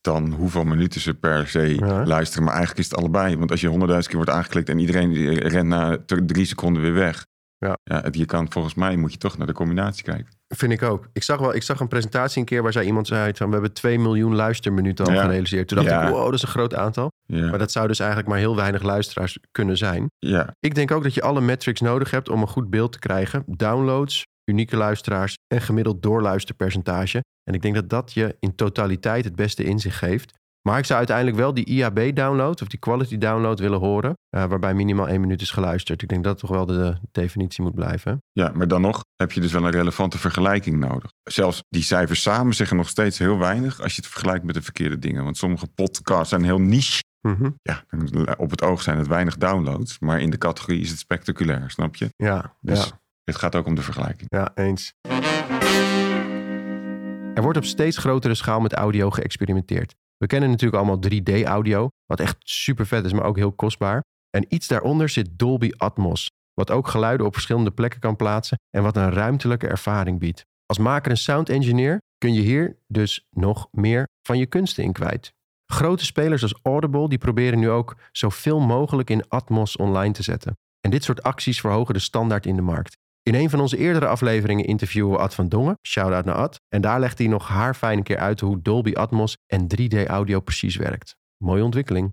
[0.00, 2.44] dan hoeveel minuten ze per se luisteren.
[2.44, 3.36] Maar eigenlijk is het allebei.
[3.36, 7.26] Want als je honderdduizend keer wordt aangeklikt en iedereen rent na drie seconden weer weg,
[7.66, 7.78] ja.
[7.84, 10.32] ja, je kan volgens mij moet je toch naar de combinatie kijken.
[10.48, 11.08] Vind ik ook.
[11.12, 13.52] Ik zag, wel, ik zag een presentatie een keer waar zei iemand zei van we
[13.52, 15.68] hebben 2 miljoen luisterminuten al gerealiseerd.
[15.68, 17.10] Toen dacht ik, wow, dat is een groot aantal.
[17.26, 20.06] Maar dat zou dus eigenlijk maar heel weinig luisteraars kunnen zijn.
[20.18, 20.54] Ja.
[20.60, 23.42] Ik denk ook dat je alle metrics nodig hebt om een goed beeld te krijgen.
[23.46, 27.20] Downloads, unieke luisteraars en gemiddeld doorluisterpercentage.
[27.44, 30.32] En ik denk dat dat je in totaliteit het beste inzicht geeft.
[30.62, 34.74] Maar ik zou uiteindelijk wel die IAB-download of die quality download willen horen, uh, waarbij
[34.74, 36.02] minimaal één minuut is geluisterd.
[36.02, 38.22] Ik denk dat toch wel de definitie moet blijven.
[38.32, 41.10] Ja, maar dan nog heb je dus wel een relevante vergelijking nodig.
[41.22, 44.62] Zelfs die cijfers samen zeggen nog steeds heel weinig als je het vergelijkt met de
[44.62, 45.24] verkeerde dingen.
[45.24, 47.02] Want sommige podcasts zijn heel niche.
[47.20, 47.84] Mm Ja,
[48.36, 51.96] op het oog zijn het weinig downloads, maar in de categorie is het spectaculair, snap
[51.96, 52.08] je?
[52.16, 53.00] Ja, dus ja.
[53.24, 54.26] het gaat ook om de vergelijking.
[54.28, 54.94] Ja, eens.
[57.34, 59.94] Er wordt op steeds grotere schaal met audio geëxperimenteerd.
[60.22, 64.02] We kennen natuurlijk allemaal 3D-audio, wat echt super vet is, maar ook heel kostbaar.
[64.30, 68.82] En iets daaronder zit Dolby Atmos, wat ook geluiden op verschillende plekken kan plaatsen en
[68.82, 70.42] wat een ruimtelijke ervaring biedt.
[70.66, 74.92] Als maker en sound engineer kun je hier dus nog meer van je kunsten in
[74.92, 75.32] kwijt.
[75.72, 80.56] Grote spelers als Audible die proberen nu ook zoveel mogelijk in Atmos online te zetten.
[80.80, 82.96] En dit soort acties verhogen de standaard in de markt.
[83.24, 86.60] In een van onze eerdere afleveringen interviewen we Ad van Dongen, shout-out naar Ad.
[86.68, 90.40] En daar legt hij nog haar fijn keer uit hoe Dolby Atmos en 3D audio
[90.40, 91.16] precies werkt.
[91.36, 92.10] Mooie ontwikkeling.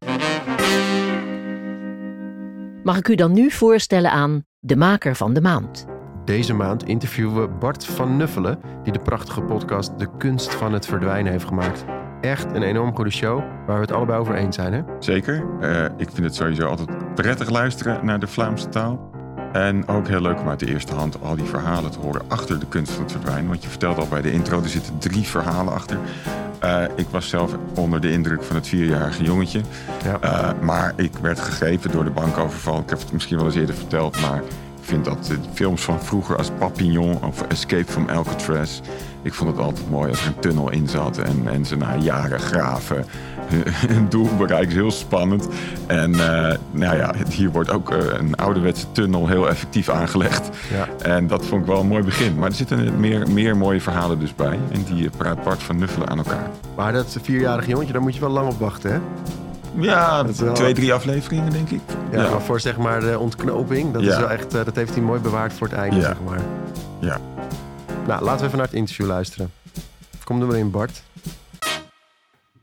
[2.84, 5.86] Mag ik u dan nu voorstellen aan de maker van de maand?
[6.26, 10.86] Deze maand interviewen we Bart van Nuffelen, die de prachtige podcast De Kunst van het
[10.86, 11.86] Verdwijnen heeft gemaakt.
[12.22, 14.74] echt een enorm goede show waar we het allebei over eens zijn.
[14.74, 14.82] Hè?
[15.00, 15.46] Zeker.
[15.62, 19.10] Uh, ik vind het sowieso altijd prettig luisteren naar de Vlaamse taal.
[19.52, 22.60] En ook heel leuk om uit de eerste hand al die verhalen te horen achter
[22.60, 23.48] de kunst van het verdwijnen.
[23.48, 25.98] Want je vertelde al bij de intro, er zitten drie verhalen achter.
[26.64, 29.62] Uh, ik was zelf onder de indruk van het vierjarige jongetje.
[30.04, 30.20] Ja.
[30.24, 32.80] Uh, maar ik werd gegrepen door de bankoverval.
[32.80, 34.42] Ik heb het misschien wel eens eerder verteld, maar
[34.90, 38.80] vind dat de films van vroeger als Papillon of Escape from Alcatraz
[39.22, 41.96] ik vond het altijd mooi als er een tunnel in zat en, en ze na
[41.96, 43.06] jaren graven
[43.96, 44.76] een doel bereiken.
[44.76, 45.48] Heel spannend.
[45.88, 50.50] En uh, nou ja, hier wordt ook uh, een ouderwetse tunnel heel effectief aangelegd.
[50.72, 50.88] Ja.
[51.02, 52.36] En dat vond ik wel een mooi begin.
[52.36, 54.60] Maar er zitten meer, meer mooie verhalen dus bij.
[54.72, 56.50] En die praat Bart van Nuffelen aan elkaar.
[56.76, 59.00] Maar dat vierjarige jongetje, daar moet je wel lang op wachten, hè?
[59.78, 61.82] Ja, twee, drie afleveringen, denk ik.
[62.12, 62.30] Ja, ja.
[62.30, 65.22] maar voor zeg maar de ontknoping, dat, is wel echt, uh, dat heeft hij mooi
[65.22, 66.42] bewaard voor het einde, zeg maar.
[67.00, 67.20] Ja.
[68.08, 69.52] Nou, laten we even naar het interview luisteren.
[70.24, 71.04] Kom er maar in, Bart.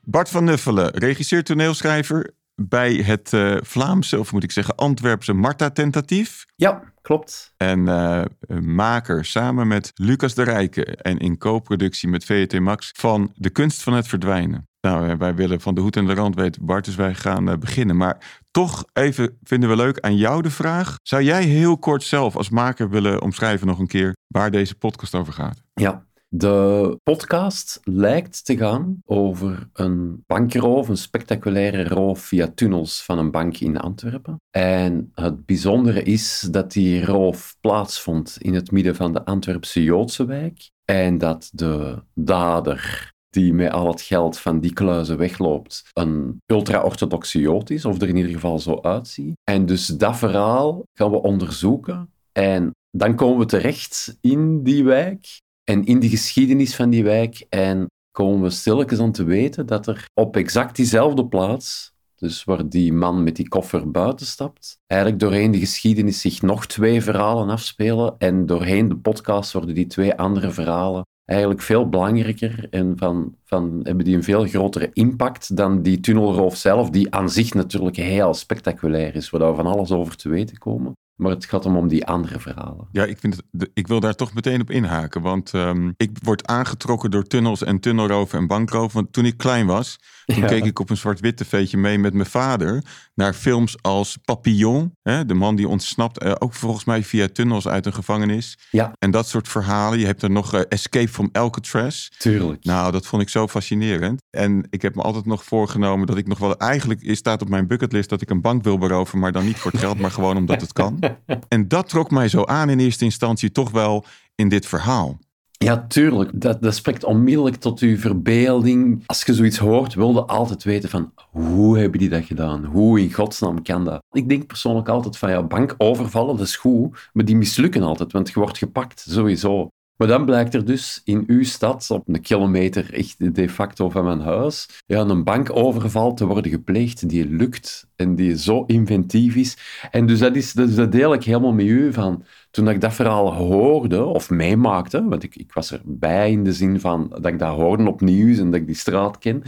[0.01, 6.47] Bart van Nuffelen, regisseur, toneelschrijver bij het uh, Vlaamse, of moet ik zeggen Antwerpse Marta-tentatief.
[6.57, 7.55] Ja, klopt.
[7.57, 8.23] En uh,
[8.61, 13.83] maker samen met Lucas de Rijke en in co-productie met VT Max van De Kunst
[13.83, 14.69] van het Verdwijnen.
[14.87, 17.59] Nou, eh, wij willen van de hoed en de rand weten, Bart, dus wij gaan
[17.59, 17.97] beginnen.
[17.97, 20.97] Maar toch even vinden we leuk aan jou de vraag.
[21.03, 25.15] Zou jij heel kort zelf als maker willen omschrijven nog een keer waar deze podcast
[25.15, 25.63] over gaat?
[25.75, 33.19] Ja, de podcast lijkt te gaan over een bankroof, een spectaculaire roof via tunnels van
[33.19, 34.41] een bank in Antwerpen.
[34.51, 40.25] En het bijzondere is dat die roof plaatsvond in het midden van de Antwerpse Joodse
[40.25, 40.71] wijk.
[40.85, 47.41] En dat de dader die met al het geld van die kluizen wegloopt, een ultra-orthodoxe
[47.41, 49.35] Jood is, of er in ieder geval zo uitziet.
[49.45, 52.11] En dus dat verhaal gaan we onderzoeken.
[52.33, 57.47] En dan komen we terecht in die wijk en in de geschiedenis van die wijk.
[57.49, 62.69] En komen we stilletjes aan te weten dat er op exact diezelfde plaats, dus waar
[62.69, 67.49] die man met die koffer buiten stapt, eigenlijk doorheen de geschiedenis zich nog twee verhalen
[67.49, 68.15] afspelen.
[68.19, 73.81] En doorheen de podcast worden die twee andere verhalen eigenlijk veel belangrijker en van, van,
[73.83, 78.35] hebben die een veel grotere impact dan die tunnelroof zelf, die aan zich natuurlijk heel
[78.35, 80.93] spectaculair is, waar we van alles over te weten komen.
[81.17, 82.89] Maar het gaat om, om die andere verhalen.
[82.93, 85.23] Ja, ik, vind het, ik wil daar toch meteen op inhaken.
[85.23, 88.95] Want um, ik word aangetrokken door tunnels en tunnelroven en bankroven.
[88.95, 92.29] Want toen ik klein was, toen keek ik op een zwart-wit tv'tje mee met mijn
[92.29, 92.85] vader
[93.15, 94.93] naar films als Papillon.
[95.03, 98.59] Hè, de man die ontsnapt, uh, ook volgens mij via tunnels uit een gevangenis.
[98.71, 98.93] Ja.
[98.99, 99.99] En dat soort verhalen.
[99.99, 102.09] Je hebt er nog uh, Escape from Alcatraz.
[102.19, 102.65] Tuurlijk.
[102.65, 104.21] Nou, dat vond ik zo fascinerend.
[104.31, 106.57] En ik heb me altijd nog voorgenomen dat ik nog wel...
[106.57, 109.19] Eigenlijk staat op mijn bucketlist dat ik een bank wil beroven.
[109.19, 110.99] Maar dan niet voor het geld, maar gewoon omdat het kan.
[111.49, 115.19] En dat trok mij zo aan in eerste instantie toch wel in dit verhaal.
[115.59, 116.41] Ja, tuurlijk.
[116.41, 119.03] Dat, dat spreekt onmiddellijk tot uw verbeelding.
[119.07, 122.65] Als je zoiets hoort, wilde altijd weten van hoe hebben die dat gedaan?
[122.65, 124.03] Hoe in godsnaam kan dat?
[124.11, 128.29] Ik denk persoonlijk altijd van ja, bankovervallen, dat is goed, maar die mislukken altijd, want
[128.29, 129.69] je wordt gepakt, sowieso.
[129.97, 134.05] Maar dan blijkt er dus in uw stad, op een kilometer echt de facto van
[134.05, 139.57] mijn huis, ja, een bankoverval te worden gepleegd die lukt en die zo inventief is.
[139.91, 142.95] En dus dat, is, dus dat deel ik helemaal met u van toen ik dat
[142.95, 147.39] verhaal hoorde of meemaakte, want ik, ik was erbij in de zin van dat ik
[147.39, 149.43] dat hoorde op nieuws en dat ik die straat ken,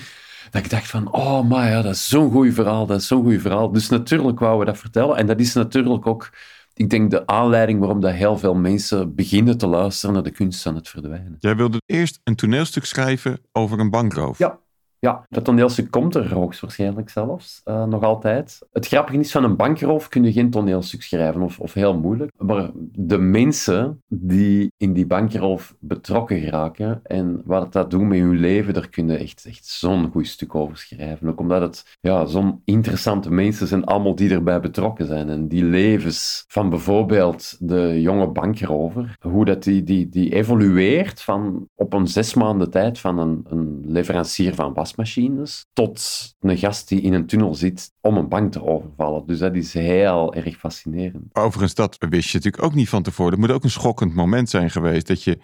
[0.51, 3.25] dat ik dacht van, oh maar ja, dat is zo'n goed verhaal, dat is zo'n
[3.25, 3.73] goed verhaal.
[3.73, 6.31] Dus natuurlijk wouden we dat vertellen en dat is natuurlijk ook
[6.79, 10.63] ik denk de aanleiding waarom dat heel veel mensen beginnen te luisteren naar de kunst
[10.63, 11.37] van het verdwijnen.
[11.39, 14.39] Jij wilde eerst een toneelstuk schrijven over een bankroof.
[14.39, 14.59] Ja,
[15.01, 18.59] ja, dat toneelstuk komt er hoogstwaarschijnlijk zelfs, uh, nog altijd.
[18.73, 22.33] Het grappige is, van een bankroof kun je geen toneelstuk schrijven, of, of heel moeilijk.
[22.37, 28.39] Maar de mensen die in die bankroof betrokken geraken en wat dat doet met hun
[28.39, 31.29] leven, daar kun je echt, echt zo'n goed stuk over schrijven.
[31.29, 35.29] Ook omdat het ja, zo'n interessante mensen zijn, allemaal die erbij betrokken zijn.
[35.29, 41.69] En die levens van bijvoorbeeld de jonge bankrover, hoe dat die, die, die evolueert van
[41.75, 46.01] op een zes maanden tijd van een, een leverancier van was wasmachines tot
[46.41, 49.27] een gast die in een tunnel zit om een bank te overvallen.
[49.27, 51.35] Dus dat is heel erg fascinerend.
[51.35, 53.33] Overigens, dat wist je natuurlijk ook niet van tevoren.
[53.33, 55.39] Het moet ook een schokkend moment zijn geweest dat je,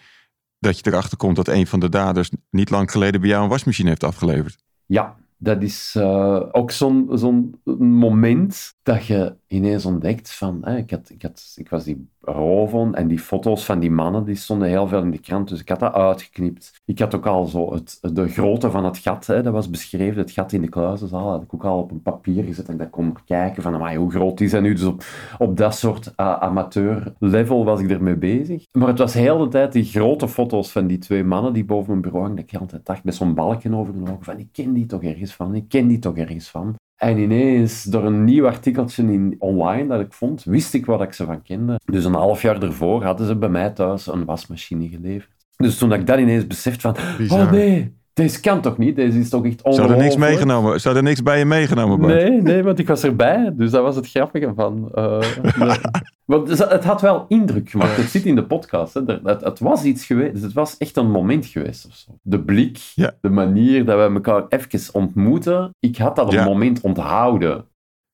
[0.59, 3.49] dat je erachter komt dat een van de daders niet lang geleden bij jou een
[3.49, 4.65] wasmachine heeft afgeleverd.
[4.87, 10.91] Ja, dat is uh, ook zo'n zo'n moment dat je ineens ontdekt van, hè, ik,
[10.91, 14.69] had, ik, had, ik was die roven en die foto's van die mannen, die stonden
[14.69, 16.83] heel veel in de krant, dus ik had dat uitgeknipt.
[16.85, 20.21] Ik had ook al zo het, de grootte van het gat, hè, dat was beschreven,
[20.21, 22.91] het gat in de kluizenzaal, had ik ook al op een papier gezet en dat
[22.91, 24.75] kon kijken van, hoe groot is dat nu?
[24.75, 25.05] Dus op,
[25.39, 28.65] op dat soort uh, amateur level was ik ermee bezig.
[28.73, 31.89] Maar het was heel de tijd die grote foto's van die twee mannen die boven
[31.91, 34.49] mijn bureau hangen, dat ik altijd dacht, met zo'n balkje over de ogen, van ik
[34.53, 36.75] ken die toch ergens van, ik ken die toch ergens van.
[36.97, 41.13] En ineens, door een nieuw artikeltje in online dat ik vond, wist ik wat ik
[41.13, 41.81] ze van kende.
[41.85, 45.47] Dus een half jaar ervoor hadden ze bij mij thuis een wasmachine geleverd.
[45.57, 47.41] Dus toen ik dat ineens beseft van, Bizar.
[47.47, 48.97] oh nee, deze kan toch niet?
[48.97, 50.19] Deze is toch echt Zou er niks ongelooflijk?
[50.31, 50.81] meegenomen?
[50.81, 52.13] Zou er niks bij je meegenomen Bart?
[52.15, 53.53] Nee, nee, want ik was erbij.
[53.57, 54.89] Dus dat was het grappige van.
[54.95, 55.19] eh,
[55.59, 55.77] nee.
[56.25, 57.97] Want het- had wel indruk gemaakt.
[57.97, 58.95] Het zit in de podcast.
[58.95, 59.01] Hè.
[59.25, 60.43] Het, het was iets geweest.
[60.43, 61.87] Het was echt een moment geweest.
[61.87, 62.11] Of zo.
[62.23, 63.13] De blik, Ja.
[63.21, 65.71] de manier dat we elkaar even ontmoeten.
[65.81, 66.45] Ik had dat een Ja.
[66.45, 67.65] moment onthouden.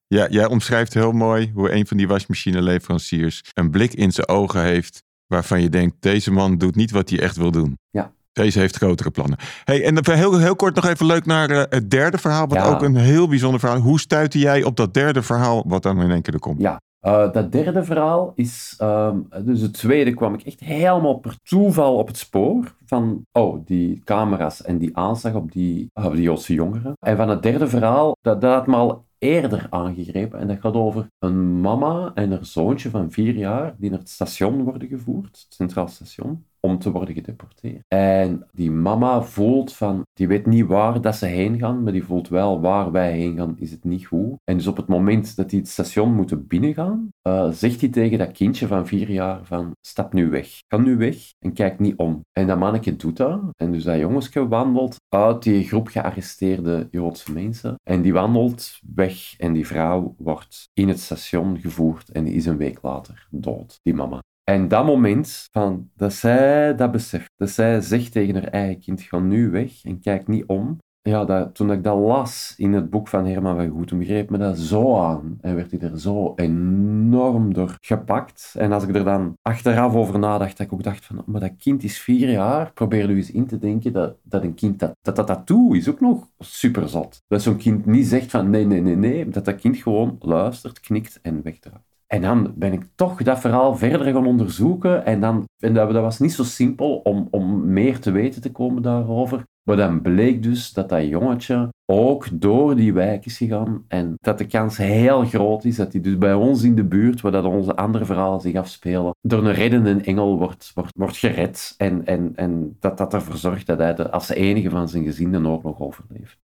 [0.07, 4.63] Ja, jij omschrijft heel mooi hoe een van die wasmachineleveranciers een blik in zijn ogen
[4.63, 7.79] heeft waarvan je denkt, deze man doet niet wat hij echt wil doen.
[7.91, 8.13] Ja.
[8.33, 9.39] Deze heeft grotere plannen.
[9.65, 12.69] Hey, en heel, heel kort nog even leuk naar eh, het derde verhaal, wat Ja.
[12.69, 13.79] ook een heel bijzonder verhaal.
[13.79, 16.61] Hoe stuitte jij op dat derde verhaal, wat dan in één keer er komt?
[16.61, 16.81] Ja.
[17.01, 21.97] Eh, dat derde verhaal is, ehm, dus het tweede kwam ik echt helemaal per toeval
[21.97, 26.55] op het spoor van, oh, die camera's en die aanslag op die, op die Joodse
[26.55, 26.93] jongeren.
[26.99, 30.75] En van het derde verhaal, dat, dat had me al eerder aangegrepen en dat gaat
[30.75, 35.27] over een mama en haar zoontje van vier jaar die naar het station worden gevoerd,
[35.45, 37.85] het Centraal Station, om te worden gedeporteerd.
[37.89, 42.05] En die mama voelt van, die weet niet waar dat ze heen gaan, maar die
[42.05, 44.35] voelt wel waar wij heen gaan, is het niet goed.
[44.45, 48.19] En dus op het moment dat die het station moeten binnengaan, eh, zegt hij tegen
[48.19, 50.59] dat kindje van vier jaar van, stap nu weg.
[50.69, 52.25] Ga nu weg en kijk niet om.
[52.33, 53.41] En dat mannetje doet dat.
[53.57, 57.75] En dus dat jongensje wandelt uit die groep gearresteerde Joodse mensen.
[57.83, 62.47] En die wandelt weg en die vrouw wordt in het station gevoerd en die is
[62.47, 64.21] een week later dood, die mama.
[64.51, 69.01] En dat moment van dat zij dat beseft, dat zij zegt tegen haar eigen kind,
[69.01, 70.79] ga nu weg en kijk niet om.
[71.03, 74.39] Ja, dat, toen ik dat las in het boek van Herman van Goethem, greep me
[74.39, 75.39] dat zo aan.
[75.41, 78.55] En werd ik er zo enorm door gepakt.
[78.59, 81.57] En als ik er dan achteraf over nadacht, dat ik ook dacht van, maar dat
[81.57, 82.73] kind is vier jaar.
[82.73, 86.01] Probeer nu eens in te denken dat, dat een kind dat, dat, dat is ook
[86.01, 87.23] nog super zot.
[87.29, 89.29] Dat zo'n kind niet zegt van nee, nee, nee, nee.
[89.29, 92.00] Dat dat kind gewoon luistert, knikt en wegdraait.
[92.13, 95.05] En dan ben ik toch dat verhaal verder gaan onderzoeken.
[95.05, 98.83] En, dan, en dat, was niet zo simpel om, om meer te weten te komen
[98.83, 99.45] daarover.
[99.63, 103.85] Maar dan bleek dus dat dat jongetje ook door die wijk is gegaan.
[103.89, 107.21] En dat de kans heel groot is dat hij dus bij ons in de buurt,
[107.21, 111.75] waar dat onze andere verhalen zich afspelen, door een reddende engel wordt, wordt, wordt gered.
[111.77, 115.49] En, en, en dat dat ervoor zorgt dat hij als enige van zijn gezin de
[115.49, 116.39] oorlog overleeft.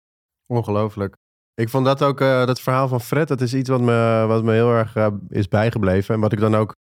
[0.47, 1.15] Ongelooflijk.
[1.55, 4.43] Ik vond dat ook, eh, dat verhaal van Fred, dat is iets wat me, wat
[4.43, 6.15] me heel erg eh, is bijgebleven.
[6.15, 6.75] En wat ik dan ook,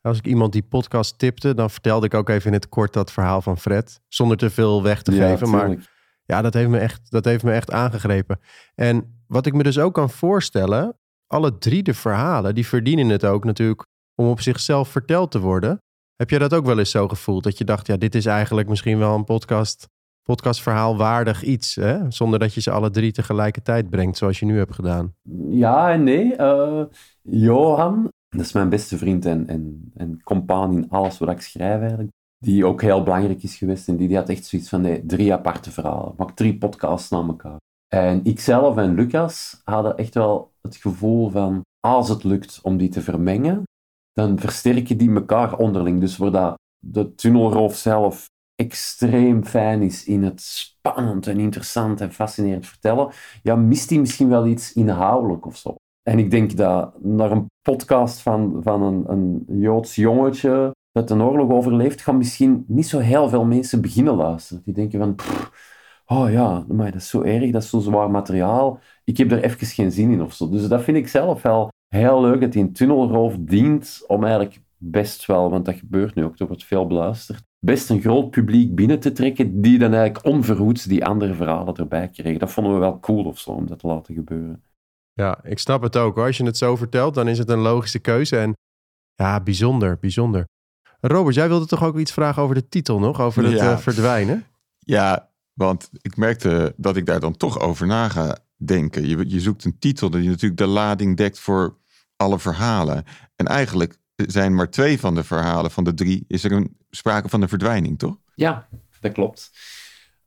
[0.00, 3.12] als ik iemand die podcast tipte, dan vertelde ik ook even in het kort dat
[3.12, 4.00] verhaal van Fred.
[4.08, 5.50] Zonder te veel weg te geven.
[5.50, 5.76] Maar
[6.24, 8.40] ja, dat heeft, me echt, dat heeft me echt aangegrepen.
[8.74, 13.24] En wat ik me dus ook kan voorstellen, alle drie de verhalen, die verdienen het
[13.24, 15.78] ook natuurlijk om op zichzelf verteld te worden.
[16.16, 17.44] Heb jij dat ook wel eens zo gevoeld?
[17.44, 19.88] Dat je dacht, ja, dit is eigenlijk misschien wel een podcast,
[20.22, 21.74] podcastverhaal waardig iets.
[21.74, 22.10] Hè?
[22.10, 25.14] Zonder dat je ze alle drie tegelijkertijd brengt, zoals je nu hebt gedaan.
[25.48, 26.36] Ja en nee.
[26.36, 26.84] Eh,
[27.22, 31.80] Johan, dat is mijn beste vriend en, en, en compaan in alles wat ik schrijf
[31.80, 32.10] eigenlijk.
[32.38, 33.88] Die ook heel belangrijk is geweest.
[33.88, 36.14] En die, die had echt zoiets van nee, drie aparte verhalen.
[36.16, 37.56] Maak drie podcasts na elkaar.
[37.88, 42.88] En ikzelf en Lucas hadden echt wel het gevoel van als het lukt om die
[42.88, 43.62] te vermengen,
[44.12, 46.00] dan versterken die elkaar onderling.
[46.00, 48.26] Dus waar dat de tunnelroof zelf
[48.62, 54.28] extreem fijn is in het spannend en interessant en fascinerend vertellen, ja, mist hij misschien
[54.28, 55.74] wel iets inhoudelijk of zo.
[56.02, 61.22] En ik denk dat naar een podcast van, van een, een Joods jongetje dat een
[61.22, 64.62] oorlog overleeft, gaan misschien niet zo heel veel mensen beginnen luisteren.
[64.64, 65.16] Die denken van,
[66.06, 68.80] oh ja, maar dat is zo erg, dat is zo zwaar materiaal.
[69.04, 70.48] Ik heb er even geen zin in of zo.
[70.48, 74.60] Dus dat vind ik zelf wel heel leuk, dat die een tunnelroof dient om eigenlijk
[74.76, 78.74] best wel, want dat gebeurt nu ook, er wordt veel beluisterd, best een groot publiek
[78.74, 82.38] binnen te trekken die dan eigenlijk onverhoeds die andere verhalen erbij kregen.
[82.38, 84.62] Dat vonden we wel cool of zo, om dat te laten gebeuren.
[85.12, 86.14] Ja, ik snap het ook.
[86.14, 86.26] hoor.
[86.26, 88.38] Als je het zo vertelt, dan is het een logische keuze.
[88.38, 88.56] En
[89.14, 90.44] ja, bijzonder, bijzonder.
[91.00, 93.20] Robert, jij wilde toch ook iets vragen over de titel nog?
[93.20, 93.70] Over het Ja.
[93.72, 94.44] eh, verdwijnen?
[94.78, 99.06] Ja, want ik merkte dat ik daar dan toch over na ga denken.
[99.06, 101.76] Je, je zoekt een titel die natuurlijk de lading dekt voor
[102.16, 103.04] alle verhalen.
[103.36, 107.28] En eigenlijk zijn maar twee van de verhalen van de drie, is er een sprake
[107.28, 108.16] van een verdwijning, toch?
[108.34, 108.68] Ja,
[109.00, 109.50] dat klopt.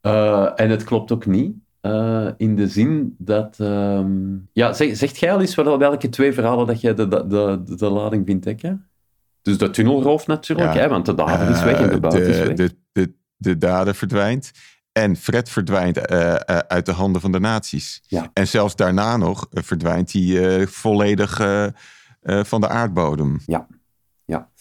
[0.02, 1.56] Eh, en het klopt ook niet.
[1.82, 3.60] Uh, in de zin dat...
[3.60, 4.12] ehm,
[4.54, 7.76] ja, zeg, zegt jij al eens wel, welke twee verhalen dat jij de, de, de,
[7.76, 8.88] de lading vindt dekken?
[9.42, 10.80] Dus de tunnelroof natuurlijk, Ja.
[10.80, 12.56] hè, want de dader is weg en de Eh, is de, weg.
[12.56, 14.52] de, de, de dader verdwijnt.
[14.92, 18.02] En Fred verdwijnt eh, eh, uit de handen van de nazi's.
[18.08, 18.30] Ja.
[18.34, 21.40] En zelfs daarna nog eh, verdwijnt hij eh, volledig
[22.26, 23.40] eh, van de aardbodem.
[24.26, 24.52] Ja.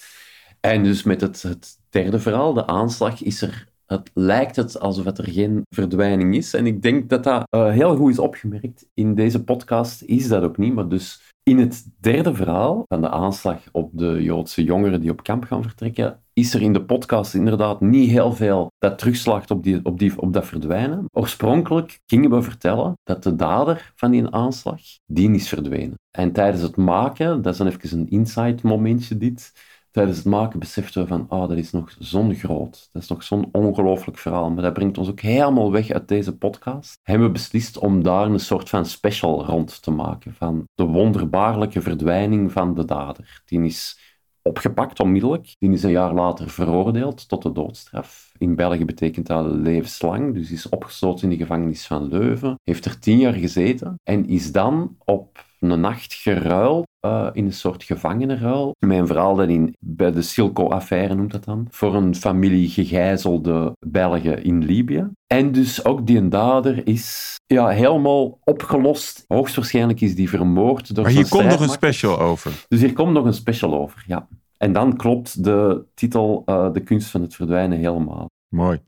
[0.61, 5.07] En dus met het, het derde verhaal, de aanslag, is er, het lijkt het alsof
[5.07, 6.55] er geen verdwijning is.
[6.55, 8.87] En ik denk dat dat eh, heel goed is opgemerkt.
[8.95, 13.11] In deze podcast is dat ook niet, maar dus in het derde verhaal van de
[13.11, 17.35] aanslag op de Joodse jongeren die op kamp gaan vertrekken, is er in de podcast
[17.35, 21.05] inderdaad niet heel veel dat terugslaagt op, die, op, die, op dat verdwijnen.
[21.13, 25.95] Oorspronkelijk gingen we vertellen dat de dader van die aanslag, die is verdwenen.
[26.11, 29.53] En tijdens het maken, dat is dan even een insight momentje dit,
[29.95, 33.23] tijdens het maken beseften we van, ah, dat is nog zo'n groot, dat is nog
[33.23, 36.99] zo'n ongelooflijk verhaal, maar dat brengt ons ook helemaal weg uit deze podcast.
[37.03, 41.81] Hebben we beslist om daar een soort van special rond te maken, van de wonderbaarlijke
[41.81, 43.43] verdwijning van de dader.
[43.45, 43.99] Die is
[44.43, 48.33] opgepakt onmiddellijk, die is een jaar later veroordeeld tot de doodstraf.
[48.39, 52.99] In België betekent dat levenslang, dus is opgesloten in de gevangenis van Leuven, heeft er
[52.99, 58.75] tien jaar gezeten en is dan op een nacht geruild eh, in een soort gevangenenruil.
[58.79, 61.67] Mijn verhaal dat in, bij de Silco-affaire noemt dat dan.
[61.71, 65.07] Voor een familie gegijzelde Belgen in Libië.
[65.27, 69.25] En dus ook die dader is ja, helemaal opgelost.
[69.29, 72.65] Hoogstwaarschijnlijk is die vermoord door Maar hier komt nog een special over.
[72.69, 74.29] Dus hier komt nog een special over, ja.
[74.65, 78.31] En dan klopt de titel eh, De kunst van het verdwijnen helemaal.
[78.49, 78.81] Mooi.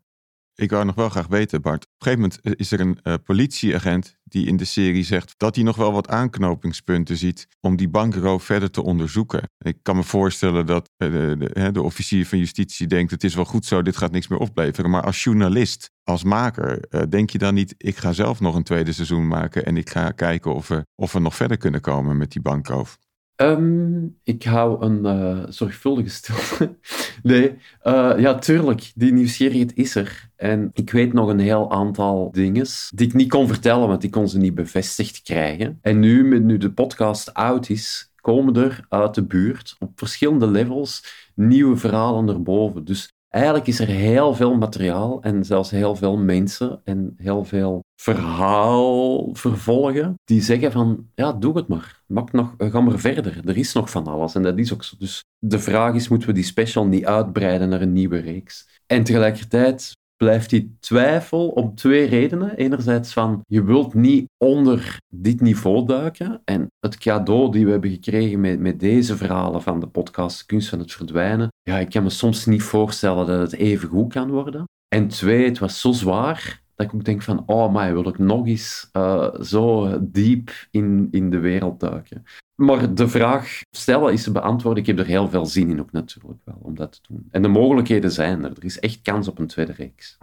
[0.54, 1.82] Ik wou nog wel graag weten, Bart.
[1.84, 5.34] Op een gegeven moment eh, is er een eh, politieagent die in de serie zegt
[5.36, 9.42] dat hij nog wel wat aanknopingspunten ziet om die bankroof verder te onderzoeken.
[9.58, 13.64] Ik kan me voorstellen dat de, de, officier van justitie denkt: het is wel goed
[13.64, 14.90] zo, dit gaat niks meer opleveren.
[14.90, 18.92] Maar als journalist, als maker, denk je dan niet: ik ga zelf nog een tweede
[18.92, 22.32] seizoen maken en ik ga kijken of we, of we nog verder kunnen komen met
[22.32, 22.98] die bankroof?
[23.36, 26.76] Ehm, ik hou een eh, zorgvuldige stilte.
[27.22, 30.30] nee, eh, ja, tuurlijk, die nieuwsgierigheid is er.
[30.36, 34.10] En ik weet nog een heel aantal dingen die ik niet kon vertellen, want ik
[34.10, 35.78] kon ze niet bevestigd krijgen.
[35.82, 40.46] En nu, met nu de podcast out is, komen er uit de buurt op verschillende
[40.46, 42.84] levels nieuwe verhalen naar boven.
[42.84, 47.84] Dus eigenlijk is er heel veel materiaal en zelfs heel veel mensen en heel veel
[48.00, 52.02] verhaalvervolgen die zeggen van, ja, doe het maar.
[52.06, 53.48] Maak nog, ga maar verder.
[53.48, 54.96] Er is nog van alles en dat is ook zo.
[54.98, 58.80] Dus de vraag is, moeten we die special niet uitbreiden naar een nieuwe reeks?
[58.86, 62.56] En tegelijkertijd blijft die twijfel om twee redenen.
[62.56, 66.40] Enerzijds van, je wilt niet onder dit niveau duiken.
[66.44, 70.68] En het cadeau die we hebben gekregen met, met deze verhalen van de podcast Kunst
[70.68, 74.30] van het Verdwijnen, ja, ik kan me soms niet voorstellen dat het even goed kan
[74.30, 74.64] worden.
[74.88, 78.18] En twee, het was zo zwaar dat ik ook denk van, oh maar wil ik
[78.18, 82.24] nog eens eh, zo diep in, in de wereld duiken.
[82.56, 84.82] Maar de vraag stellen is te beantwoorden.
[84.82, 87.28] Ik heb er heel veel zin in ook natuurlijk wel, om dat te doen.
[87.30, 88.50] En de mogelijkheden zijn er.
[88.50, 90.18] Er is echt kans op een tweede reeks.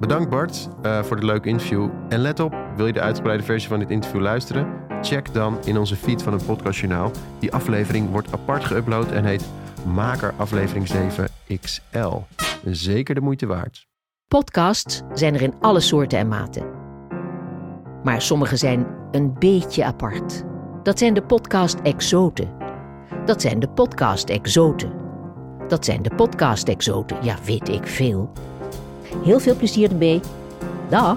[0.00, 1.88] Bedankt Bart eh, voor de leuke interview.
[2.08, 4.80] En let op, wil je de uitgebreide versie van dit interview luisteren?
[5.00, 7.10] Check dan in onze feed van het podcastjournaal.
[7.38, 9.44] Die aflevering wordt apart geüpload en heet
[9.86, 11.28] Maker aflevering 7
[11.60, 12.16] XL.
[12.64, 13.86] Zeker de moeite waard.
[14.28, 16.70] Podcasts zijn er in alle soorten en maten.
[18.02, 20.44] Maar sommige zijn een beetje apart.
[20.82, 22.48] Dat zijn de podcast-exoten.
[23.26, 24.92] Dat zijn de podcast-exoten.
[25.68, 27.16] Dat zijn de podcast-exoten.
[27.24, 28.30] Ja, weet ik veel.
[29.24, 30.20] Heel veel plezier ermee.
[30.88, 31.16] Dag.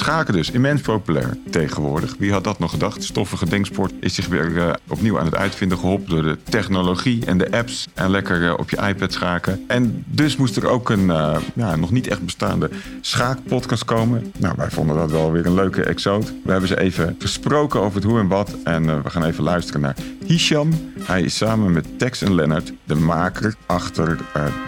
[0.00, 2.14] Schaken dus, immens populair tegenwoordig.
[2.18, 3.04] Wie had dat nog gedacht?
[3.04, 7.38] Stoffige denksport is zich weer eh, opnieuw aan het uitvinden geholpen door de technologie en
[7.38, 7.88] de apps.
[7.94, 9.64] En lekker eh, op je iPad schaken.
[9.68, 14.32] En dus moest er ook een eh, ja, nog niet echt bestaande schaakpodcast komen.
[14.38, 16.32] Nou, wij vonden dat wel weer een leuke exoot.
[16.44, 18.56] We hebben ze even gesproken over het hoe en wat.
[18.64, 20.92] En we gaan even luisteren naar Hisham.
[20.98, 24.18] Hij is samen met Tex en Lennart de maker achter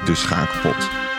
[0.04, 1.11] de schaakpot.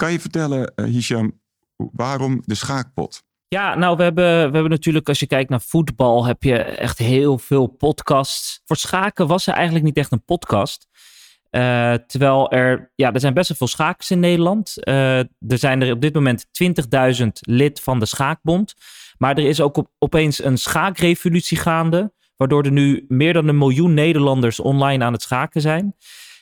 [0.00, 1.40] Kan je vertellen, eh, Hisham,
[1.76, 3.22] waarom de schaakpot?
[3.48, 6.98] Ja, nou, we hebben, we hebben natuurlijk, als je kijkt naar voetbal, heb je echt
[6.98, 8.60] heel veel podcasts.
[8.64, 10.88] Voor schaken was er eigenlijk niet echt een podcast.
[11.50, 14.84] Eh, terwijl er, ja, er zijn best wel veel schakers in Nederland.
[14.84, 18.74] Eh, er zijn er op dit moment 20.000 lid van de Schaakbond.
[19.18, 22.12] Maar er is ook op, opeens een schaakrevolutie gaande.
[22.36, 25.96] Waardoor er nu meer dan een miljoen Nederlanders online aan het schaken zijn.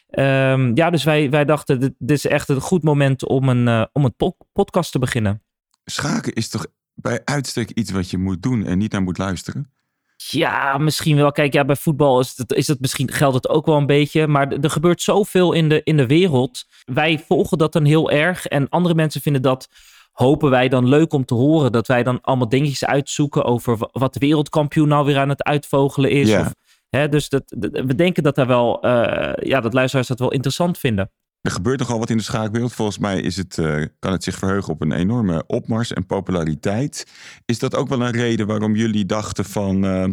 [0.08, 3.68] Ehm, ja, dus wij, wij dachten, dit, dit is echt een goed moment om een,
[3.68, 5.42] eh, om een po- podcast te beginnen.
[5.84, 9.72] Schaken is toch bij uitstek iets wat je moet doen en niet naar moet luisteren?
[10.16, 11.32] Ja, misschien wel.
[11.32, 14.26] Kijk, ja, bij voetbal is het, is het misschien, geldt het ook wel een beetje.
[14.26, 16.64] Maar er gebeurt zoveel in de, in de wereld.
[16.84, 18.46] Wij volgen dat dan heel erg.
[18.46, 19.68] En andere mensen vinden dat,
[20.12, 21.72] hopen wij dan leuk om te horen.
[21.72, 26.10] Dat wij dan allemaal dingetjes uitzoeken over wat de wereldkampioen nou weer aan het uitvogelen
[26.10, 26.28] is.
[26.28, 26.40] Ja.
[26.40, 26.54] Of,
[26.90, 30.78] hè, dus dat, we denken dat daar wel, eh, ja, dat luisteraars dat wel interessant
[30.78, 31.10] vinden.
[31.40, 32.72] Er gebeurt nogal wat in de schaakwereld.
[32.72, 37.06] Volgens mij is het, eh, kan het zich verheugen op een enorme opmars en populariteit.
[37.44, 39.84] Is dat ook wel een reden waarom jullie dachten van...
[39.84, 40.08] eh,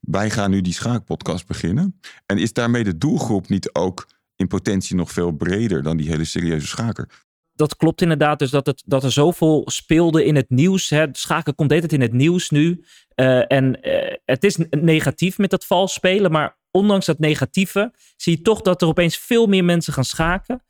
[0.00, 2.00] wij gaan nu die schaakpodcast beginnen?
[2.26, 4.06] En is daarmee de doelgroep niet ook
[4.36, 5.82] in potentie nog veel breder...
[5.82, 7.08] dan die hele serieuze schaker?
[7.54, 8.38] Dat klopt inderdaad.
[8.38, 10.90] Dus dat, het, dat er zoveel speelde in het nieuws.
[10.90, 11.06] Hè.
[11.12, 12.84] Schaken komt de hele tijd in het nieuws nu.
[13.14, 16.30] Eh, en eh, het is negatief met dat vals spelen.
[16.30, 20.62] Maar ondanks dat negatieve zie je toch dat er opeens veel meer mensen gaan schaken.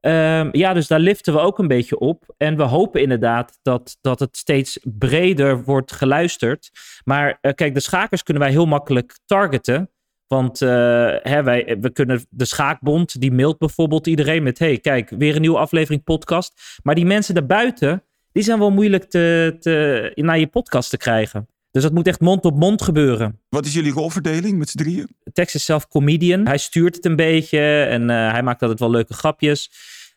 [0.00, 2.34] Ehm, ja, dus daar liften we ook een beetje op.
[2.36, 6.70] En we hopen inderdaad dat, dat het steeds breder wordt geluisterd.
[7.04, 9.90] Maar eh, kijk, de schakers kunnen wij heel makkelijk targeten.
[10.30, 10.68] Want eh,
[11.22, 15.40] hè, wij, we kunnen de Schaakbond, die mailt bijvoorbeeld iedereen met: hey, kijk, weer een
[15.40, 16.80] nieuwe aflevering podcast.
[16.82, 18.02] Maar die mensen daarbuiten,
[18.32, 21.48] die zijn wel moeilijk te, te, naar je podcast te krijgen.
[21.70, 23.40] Dus dat moet echt mond op mond gebeuren.
[23.48, 25.08] Wat is jullie rolverdeling met z'n drieën?
[25.32, 26.46] Tex is zelf comedian.
[26.46, 29.70] Hij stuurt het een beetje en eh, hij maakt altijd wel leuke grapjes.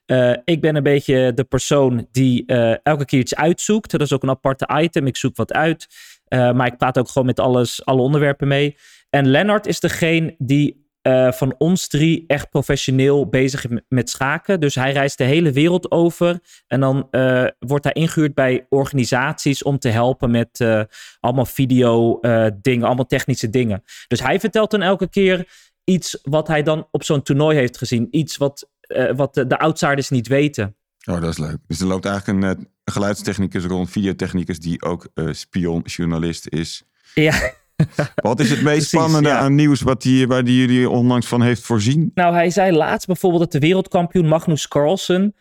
[0.05, 2.45] Eh, ik ben een beetje de persoon die
[2.83, 3.91] elke keer iets uitzoekt.
[3.91, 5.07] Dat is ook een aparte item.
[5.07, 5.87] Ik zoek wat uit.
[6.29, 8.75] Maar ik praat ook gewoon met alles, alle onderwerpen mee.
[9.13, 14.59] En Lennart is degene die eh, van ons drie echt professioneel bezig is met- schaken.
[14.59, 16.39] Dus hij reist de hele wereld over.
[16.67, 20.81] En dan eh, wordt hij ingehuurd bij organisaties om te helpen met eh,
[21.19, 22.19] allemaal video
[22.61, 23.83] dingen, allemaal technische dingen.
[24.07, 25.47] Dus hij vertelt dan elke keer
[25.83, 28.07] iets wat hij dan op zo'n toernooi heeft gezien.
[28.11, 28.69] Iets wat,
[29.15, 30.75] wat de, de outsiders niet weten.
[31.09, 31.57] Oh, dat is leuk.
[31.67, 34.59] Dus er loopt eigenlijk een, geluidstechnicus rond, videotechnicus...
[34.59, 36.83] die ook spionjournalist is.
[37.13, 37.61] Ja.
[38.15, 39.37] Wat is het meest Precies, spannende ja.
[39.37, 39.81] aan nieuws...
[39.81, 42.11] Wat die, waar die jullie onlangs van heeft voorzien?
[42.13, 45.35] Nou, hij zei laatst bijvoorbeeld dat de wereldkampioen Magnus Carlsen.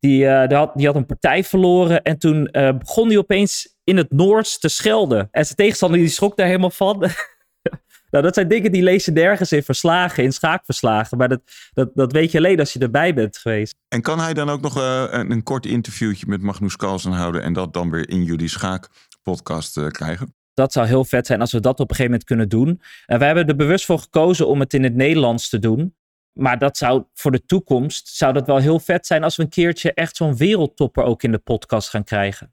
[0.00, 2.02] Die, eh, die, had, die had een partij verloren.
[2.02, 5.28] En toen eh, begon hij opeens in het Noors te schelden.
[5.30, 6.98] En zijn tegenstander die schrok daar helemaal van.
[8.10, 11.18] nou, dat zijn dingen die lees je nergens in verslagen, in schaakverslagen.
[11.18, 11.40] Maar dat,
[11.72, 13.74] dat, dat weet je alleen als je erbij bent geweest.
[13.88, 17.42] En kan hij dan ook nog eh, een, een kort interviewtje met Magnus Carlsen houden...
[17.42, 20.34] en dat dan weer in jullie schaakpodcast eh, krijgen?
[20.58, 22.80] Dat zou heel vet zijn als we dat op een gegeven moment kunnen doen.
[23.06, 25.94] En wij hebben er bewust voor gekozen om het in het Nederlands te doen.
[26.32, 29.48] Maar dat zou voor de toekomst zou dat wel heel vet zijn als we een
[29.48, 32.52] keertje echt zo'n wereldtopper ook in de podcast gaan krijgen.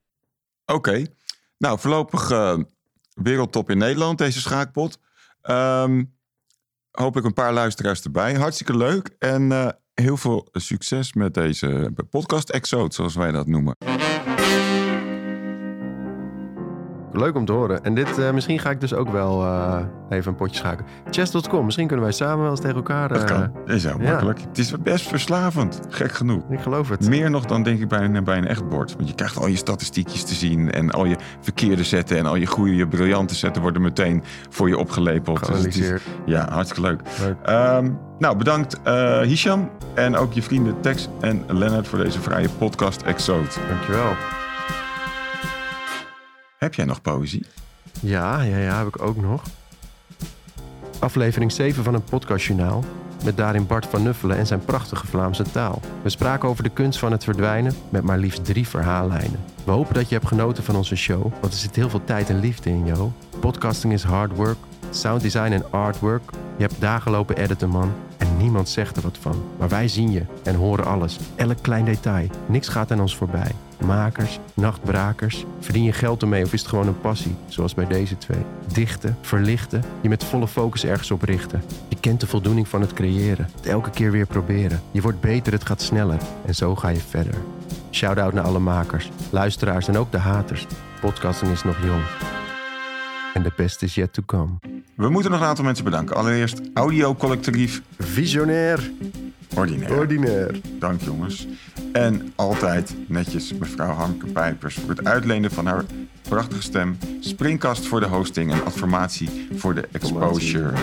[0.66, 1.06] Oké.
[1.58, 2.58] Nou, voorlopig eh,
[3.14, 4.98] wereldtop in Nederland, deze schaakpot.
[5.42, 6.04] Ehm,
[6.92, 8.34] hopelijk een paar luisteraars erbij.
[8.34, 9.16] Hartstikke leuk.
[9.20, 13.76] En eh, heel veel succes met deze podcast-exode, zoals wij dat noemen.
[17.18, 17.84] Leuk om te horen.
[17.84, 20.86] En dit, eh, misschien ga ik dus ook wel eh, even een potje schaken.
[21.10, 23.08] Chess.com, misschien kunnen wij samen wel eens tegen elkaar...
[23.08, 23.52] Dat eh, kan.
[23.66, 24.10] Dat is heel ja.
[24.10, 24.40] makkelijk.
[24.42, 25.82] Het is best verslavend.
[25.90, 26.44] Gek genoeg.
[26.50, 27.10] Ik geloof het.
[27.10, 28.96] Meer nog dan denk ik bij een, bij een echt bord.
[28.96, 30.72] Want je krijgt al je statistiekjes te zien.
[30.72, 34.68] En al je verkeerde zetten en al je goede, je briljante zetten worden meteen voor
[34.68, 35.46] je opgelepeld.
[35.46, 36.02] Dus het is- Geanalyseerd.
[36.26, 37.02] ja, hartstikke leuk.
[37.22, 37.36] Leuk.
[37.44, 42.50] Ehm, nou, bedankt eh, Hisham en ook je vrienden Tex en Lennart voor deze vrije
[42.50, 43.48] podcast Exode.
[43.70, 44.35] Dankjewel.
[46.66, 47.46] Heb jij nog poëzie?
[48.02, 49.44] Ja, ja, ja, heb ik ook nog.
[51.00, 52.84] Aflevering 7 van een podcastjournaal.
[53.24, 55.82] Met daarin Bart van Nuffelen en zijn prachtige Vlaamse taal.
[56.02, 59.40] We spraken over de kunst van het verdwijnen met maar liefst drie verhaallijnen.
[59.64, 62.30] We hopen dat je hebt genoten van onze show, want er zit heel veel tijd
[62.30, 63.14] en liefde in, joh.
[63.40, 64.58] Podcasting is hard work,
[64.90, 66.32] sound design en artwork.
[66.58, 67.94] Je hebt dagen lopen editen, man.
[68.18, 69.44] En niemand zegt er wat van.
[69.60, 71.20] Maar wij zien je en horen alles.
[71.36, 72.28] Elk klein detail.
[72.46, 73.52] Niks gaat aan ons voorbij.
[73.86, 75.46] Makers, nachtbrakers.
[75.60, 77.36] Verdien je geld ermee of is het gewoon een passie?
[77.48, 78.42] Zoals bij deze twee.
[78.74, 79.84] Dichten, verlichten.
[80.02, 81.64] Je met volle focus ergens op richten.
[81.88, 83.50] Je kent de voldoening van het creëren.
[83.56, 84.82] Het elke keer weer proberen.
[84.92, 86.20] Je wordt beter, het gaat sneller.
[86.46, 87.36] En zo ga je verder.
[87.92, 90.66] Shout-out naar alle makers, luisteraars en ook de haters.
[91.02, 92.04] Podcasting is nog jong.
[93.34, 94.52] En de best is yet to come.
[94.96, 96.16] We moeten nog een aantal mensen bedanken.
[96.16, 98.92] Allereerst Audio Collectief Visionair,
[99.56, 99.98] Ordinair.
[99.98, 100.60] ordinair.
[100.80, 101.48] Dank jongens.
[101.92, 105.84] En altijd netjes mevrouw Hamke Pijpers voor het uitlenen van haar
[106.30, 106.98] prachtige stem.
[107.20, 110.74] Springkast voor de hosting en affirmatie voor de exposure.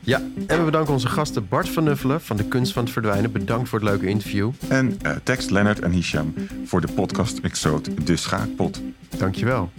[0.00, 3.32] Ja, en we bedanken onze gasten Bart van Nuffelen van de Kunst van het Verdwijnen.
[3.32, 4.50] Bedankt voor het leuke interview.
[4.68, 8.80] En eh, tekst Lennart en Hisham voor de podcast Exode De Schaakpot.
[9.18, 9.70] Dankjewel.